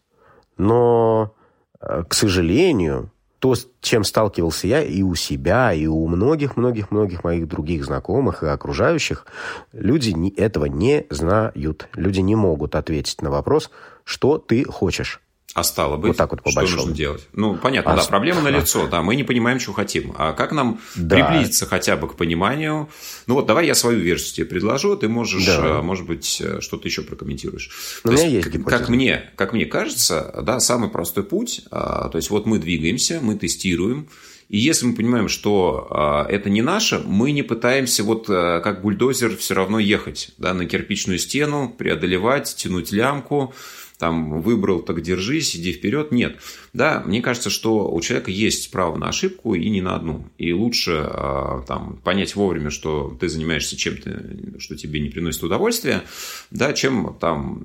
Но, 0.57 1.33
э, 1.79 2.03
к 2.07 2.13
сожалению, 2.13 3.11
то, 3.39 3.55
с 3.55 3.67
чем 3.79 4.03
сталкивался 4.03 4.67
я 4.67 4.83
и 4.83 5.01
у 5.01 5.15
себя, 5.15 5.71
и 5.71 5.87
у 5.87 6.05
многих-многих-многих 6.07 7.23
моих 7.23 7.47
других 7.47 7.85
знакомых 7.85 8.43
и 8.43 8.47
окружающих, 8.47 9.25
люди 9.71 10.13
этого 10.35 10.65
не 10.65 11.05
знают. 11.09 11.87
Люди 11.93 12.19
не 12.19 12.35
могут 12.35 12.75
ответить 12.75 13.21
на 13.21 13.31
вопрос, 13.31 13.71
что 14.03 14.37
ты 14.37 14.65
хочешь. 14.65 15.21
А 15.55 15.63
стало 15.63 15.97
быть, 15.97 16.09
вот 16.09 16.17
так 16.17 16.29
вот 16.31 16.43
по 16.43 16.51
что 16.51 16.59
большому. 16.59 16.81
нужно 16.81 16.95
делать? 16.95 17.27
Ну, 17.33 17.57
понятно, 17.57 17.93
а 17.93 17.95
да, 17.95 18.03
проблема 18.03 18.41
на 18.41 18.49
лицо, 18.49 18.87
да, 18.87 19.01
мы 19.01 19.15
не 19.15 19.23
понимаем, 19.23 19.59
что 19.59 19.73
хотим. 19.73 20.13
А 20.15 20.33
как 20.33 20.51
нам 20.51 20.79
да. 20.95 21.15
приблизиться 21.15 21.65
хотя 21.65 21.97
бы 21.97 22.07
к 22.07 22.15
пониманию? 22.15 22.87
Ну 23.25 23.33
вот, 23.33 23.47
давай 23.47 23.65
я 23.65 23.73
свою 23.73 23.99
версию 23.99 24.35
тебе 24.35 24.45
предложу, 24.45 24.95
ты 24.95 25.09
можешь, 25.09 25.45
да. 25.45 25.79
Э, 25.79 25.81
может 25.81 26.05
быть, 26.05 26.39
э, 26.39 26.61
что-то 26.61 26.87
еще 26.87 27.01
прокомментируешь. 27.01 27.71
То 28.03 28.09
у 28.09 28.11
меня 28.11 28.27
есть, 28.27 28.45
есть 28.45 28.63
как 28.65 28.89
мне, 28.89 29.31
как 29.35 29.53
мне 29.53 29.65
кажется, 29.65 30.39
да, 30.43 30.59
самый 30.59 30.89
простой 30.89 31.23
путь, 31.23 31.61
а, 31.71 32.09
то 32.09 32.17
есть 32.17 32.29
вот 32.29 32.45
мы 32.45 32.59
двигаемся, 32.59 33.19
мы 33.19 33.35
тестируем, 33.35 34.07
и 34.49 34.57
если 34.57 34.85
мы 34.87 34.95
понимаем, 34.95 35.29
что 35.29 36.25
это 36.27 36.49
не 36.49 36.63
наше, 36.63 36.99
мы 37.05 37.31
не 37.31 37.43
пытаемся 37.43 38.03
вот 38.03 38.27
э, 38.29 38.61
как 38.63 38.81
бульдозер 38.81 39.37
все 39.37 39.53
равно 39.53 39.77
ехать 39.77 40.31
да, 40.39 40.55
на 40.55 40.65
кирпичную 40.65 41.19
стену, 41.19 41.69
преодолевать, 41.77 42.55
тянуть 42.55 42.91
лямку, 42.91 43.53
там 43.99 44.41
выбрал, 44.41 44.79
так 44.79 45.01
держись, 45.01 45.55
иди 45.55 45.73
вперед. 45.73 46.11
Нет. 46.11 46.39
Да, 46.73 47.03
мне 47.05 47.21
кажется, 47.21 47.49
что 47.49 47.91
у 47.91 47.99
человека 48.01 48.31
есть 48.31 48.71
право 48.71 48.97
на 48.97 49.09
ошибку 49.09 49.55
и 49.55 49.69
не 49.69 49.81
на 49.81 49.95
одну. 49.95 50.25
И 50.37 50.53
лучше 50.53 51.03
а, 51.03 51.63
там, 51.67 51.97
понять 52.03 52.35
вовремя, 52.35 52.69
что 52.69 53.15
ты 53.19 53.27
занимаешься 53.27 53.75
чем-то, 53.75 54.59
что 54.59 54.75
тебе 54.75 54.99
не 54.99 55.09
приносит 55.09 55.43
удовольствия, 55.43 56.03
да, 56.51 56.73
чем 56.73 57.15
там 57.19 57.63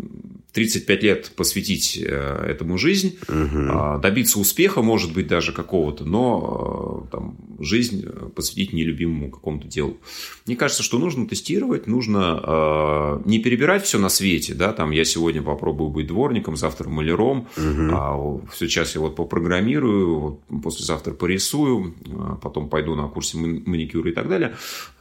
35 0.53 1.03
лет 1.03 1.33
посвятить 1.35 1.99
э, 2.01 2.47
этому 2.49 2.79
жизнь, 2.79 3.19
угу. 3.29 4.01
добиться 4.01 4.39
успеха, 4.39 4.83
может 4.83 5.13
быть, 5.13 5.27
даже 5.27 5.53
какого-то, 5.53 6.05
но 6.05 7.07
э, 7.07 7.11
там, 7.11 7.37
жизнь 7.59 8.07
посвятить 8.37 8.73
нелюбимому 8.73 9.31
какому-то 9.31 9.67
делу. 9.67 9.99
Мне 10.47 10.55
кажется, 10.55 10.85
что 10.85 10.99
нужно 10.99 11.27
тестировать, 11.27 11.87
нужно 11.87 13.21
не 13.25 13.39
перебирать 13.41 13.85
все 13.85 13.99
на 13.99 14.09
свете, 14.09 14.55
да, 14.55 14.73
там 14.73 14.93
я 14.93 15.05
сегодня 15.05 15.43
попробую 15.43 15.91
быть 15.91 16.07
дворником, 16.07 16.57
завтра 16.57 16.89
маляром, 16.89 17.49
угу. 17.57 17.91
а 17.93 18.41
сейчас 18.57 18.94
я 18.95 19.01
вот 19.01 19.17
попрограммирую, 19.17 20.19
вот 20.19 20.63
послезавтра 20.63 21.13
порисую, 21.13 21.95
а 22.19 22.37
потом 22.37 22.69
пойду 22.69 22.95
на 22.95 23.09
курсе 23.09 23.39
маникюра 23.39 24.11
и 24.11 24.15
так 24.15 24.29
далее. 24.29 24.57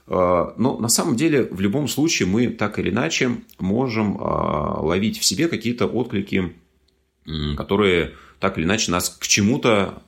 А, 0.08 0.54
но 0.58 0.78
на 0.78 0.90
самом 0.90 1.16
деле 1.16 1.44
в 1.44 1.60
любом 1.62 1.88
случае 1.88 2.28
мы 2.28 2.48
так 2.48 2.80
или 2.80 2.90
иначе 2.90 3.38
можем 3.60 4.18
а, 4.20 4.82
ловить 4.82 5.20
в 5.20 5.26
себе 5.26 5.48
какие-то 5.48 5.88
отклики, 5.88 6.54
которые 7.56 8.16
так 8.40 8.58
или 8.58 8.66
иначе 8.66 8.92
нас 8.92 9.10
к 9.10 9.26
чему-то 9.26 10.04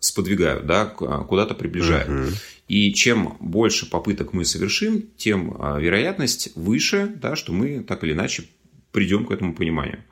сподвигают, 0.00 0.66
да, 0.66 0.84
куда-то 0.84 1.54
приближают. 1.54 2.08
Uh-huh. 2.08 2.34
И 2.68 2.92
чем 2.92 3.38
больше 3.40 3.88
попыток 3.88 4.34
мы 4.34 4.44
совершим, 4.44 5.04
тем 5.16 5.56
вероятность 5.78 6.54
выше, 6.54 7.06
да, 7.06 7.36
что 7.36 7.52
мы 7.52 7.80
так 7.82 8.04
или 8.04 8.12
иначе 8.12 8.44
придем 8.92 9.24
к 9.24 9.30
этому 9.30 9.54
пониманию. 9.54 10.04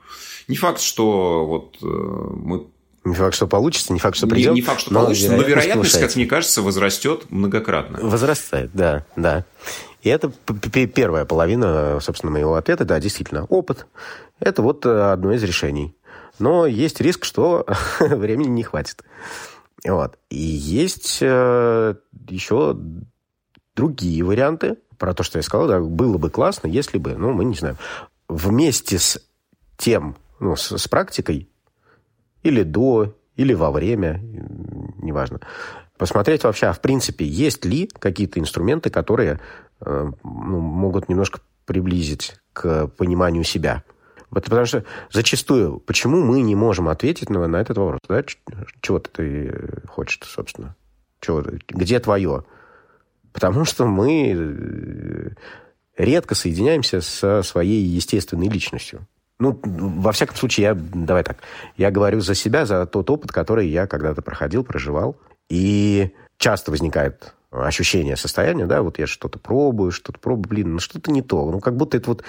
Не 0.47 0.57
факт, 0.57 0.81
что 0.81 1.45
вот 1.45 1.77
э, 1.81 1.85
мы 1.85 2.65
не 3.03 3.15
факт, 3.15 3.35
что 3.35 3.47
получится, 3.47 3.93
не 3.93 3.99
факт, 3.99 4.15
что 4.15 4.27
придет. 4.27 4.51
Не, 4.51 4.55
не 4.57 4.61
факт, 4.61 4.81
что 4.81 4.93
но 4.93 5.03
получится, 5.03 5.27
вероятность, 5.27 5.49
но 5.49 5.61
вероятность, 5.61 5.99
как 5.99 6.15
мне 6.15 6.25
кажется, 6.27 6.61
возрастет 6.61 7.31
многократно. 7.31 7.99
Возрастает, 8.01 8.69
да, 8.73 9.05
да. 9.15 9.45
И 10.03 10.09
это 10.09 10.29
первая 10.29 11.25
половина, 11.25 11.99
собственно, 11.99 12.31
моего 12.31 12.55
ответа. 12.55 12.85
Да, 12.85 12.99
действительно, 12.99 13.45
опыт. 13.45 13.87
Это 14.39 14.61
вот 14.61 14.85
э, 14.85 15.11
одно 15.11 15.33
из 15.33 15.43
решений. 15.43 15.95
Но 16.39 16.65
есть 16.65 17.01
риск, 17.01 17.25
что 17.25 17.65
времени 17.99 18.49
не 18.49 18.63
хватит. 18.63 19.03
Вот. 19.83 20.17
И 20.29 20.39
есть 20.39 21.19
э, 21.21 21.95
еще 22.29 22.77
другие 23.75 24.23
варианты. 24.23 24.77
Про 24.97 25.15
то, 25.15 25.23
что 25.23 25.39
я 25.39 25.43
сказал, 25.43 25.67
да, 25.67 25.79
было 25.79 26.19
бы 26.19 26.29
классно, 26.29 26.67
если 26.67 26.99
бы, 26.99 27.15
ну, 27.15 27.31
мы 27.31 27.45
не 27.45 27.55
знаем. 27.55 27.77
Вместе 28.27 28.99
с 28.99 29.19
тем, 29.77 30.15
ну, 30.39 30.55
с, 30.55 30.77
с 30.77 30.87
практикой 30.87 31.50
или 32.43 32.63
до, 32.63 33.15
или 33.35 33.53
во 33.53 33.71
время, 33.71 34.19
неважно. 34.97 35.39
Посмотреть 35.97 36.43
вообще, 36.43 36.67
а 36.67 36.73
в 36.73 36.81
принципе, 36.81 37.25
есть 37.25 37.63
ли 37.65 37.87
какие-то 37.87 38.39
инструменты, 38.39 38.89
которые 38.89 39.39
э, 39.81 40.11
ну, 40.23 40.59
могут 40.59 41.09
немножко 41.09 41.41
приблизить 41.65 42.35
к 42.53 42.87
пониманию 42.87 43.43
себя. 43.43 43.83
Вот 44.31 44.45
потому 44.45 44.65
что 44.65 44.85
зачастую, 45.11 45.79
почему 45.79 46.23
мы 46.23 46.41
не 46.41 46.55
можем 46.55 46.87
ответить 46.87 47.29
на, 47.29 47.45
на 47.47 47.57
этот 47.57 47.77
вопрос? 47.77 47.99
Да? 48.07 48.23
Чего 48.81 48.99
ты 48.99 49.83
хочешь, 49.87 50.19
собственно? 50.23 50.75
Чего, 51.19 51.43
где 51.67 51.99
твое? 51.99 52.45
Потому 53.33 53.65
что 53.65 53.85
мы 53.85 54.33
э, 54.33 55.29
редко 55.97 56.33
соединяемся 56.33 57.01
со 57.01 57.43
своей 57.43 57.83
естественной 57.83 58.49
личностью. 58.49 59.07
Ну, 59.41 59.59
во 59.63 60.11
всяком 60.11 60.35
случае, 60.35 60.65
я, 60.65 60.75
давай 60.75 61.23
так, 61.23 61.37
я 61.75 61.89
говорю 61.89 62.21
за 62.21 62.35
себя, 62.35 62.67
за 62.67 62.85
тот 62.85 63.09
опыт, 63.09 63.31
который 63.31 63.67
я 63.67 63.87
когда-то 63.87 64.21
проходил, 64.21 64.63
проживал. 64.63 65.17
И 65.49 66.11
часто 66.37 66.69
возникает 66.69 67.33
ощущение 67.49 68.15
состояния, 68.17 68.67
да, 68.67 68.83
вот 68.83 68.99
я 68.99 69.07
что-то 69.07 69.39
пробую, 69.39 69.91
что-то 69.91 70.19
пробую, 70.19 70.47
блин, 70.47 70.73
ну 70.73 70.79
что-то 70.79 71.11
не 71.11 71.23
то. 71.23 71.49
Ну, 71.49 71.59
как 71.59 71.75
будто 71.75 71.97
это 71.97 72.11
вот 72.11 72.23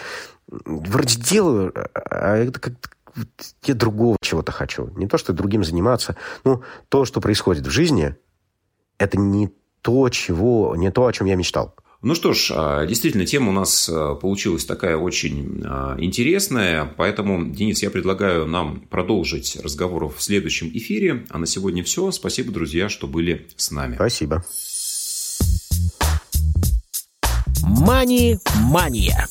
вроде 0.48 1.20
делаю, 1.20 1.74
а 1.94 2.36
это 2.36 2.58
как 2.58 2.72
я 3.64 3.74
другого 3.74 4.16
чего-то 4.22 4.50
хочу. 4.50 4.86
Не 4.96 5.06
то, 5.06 5.18
что 5.18 5.34
другим 5.34 5.64
заниматься. 5.64 6.16
Ну, 6.44 6.62
то, 6.88 7.04
что 7.04 7.20
происходит 7.20 7.66
в 7.66 7.70
жизни, 7.70 8.16
это 8.96 9.18
не 9.18 9.52
то, 9.82 10.08
чего, 10.08 10.74
не 10.76 10.90
то, 10.90 11.04
о 11.04 11.12
чем 11.12 11.26
я 11.26 11.36
мечтал. 11.36 11.74
Ну 12.02 12.16
что 12.16 12.32
ж, 12.32 12.50
а, 12.52 12.84
действительно, 12.84 13.26
тема 13.26 13.50
у 13.50 13.52
нас 13.52 13.88
а, 13.88 14.16
получилась 14.16 14.64
такая 14.64 14.96
очень 14.96 15.62
а, 15.64 15.96
интересная, 15.98 16.92
поэтому, 16.96 17.48
Денис, 17.52 17.80
я 17.80 17.90
предлагаю 17.90 18.44
нам 18.46 18.80
продолжить 18.80 19.56
разговор 19.62 20.08
в 20.08 20.20
следующем 20.20 20.68
эфире. 20.74 21.24
А 21.30 21.38
на 21.38 21.46
сегодня 21.46 21.84
все. 21.84 22.10
Спасибо, 22.10 22.50
друзья, 22.50 22.88
что 22.88 23.06
были 23.06 23.46
с 23.56 23.70
нами. 23.70 23.94
Спасибо. 23.94 24.44
Мани-мания. 27.62 29.28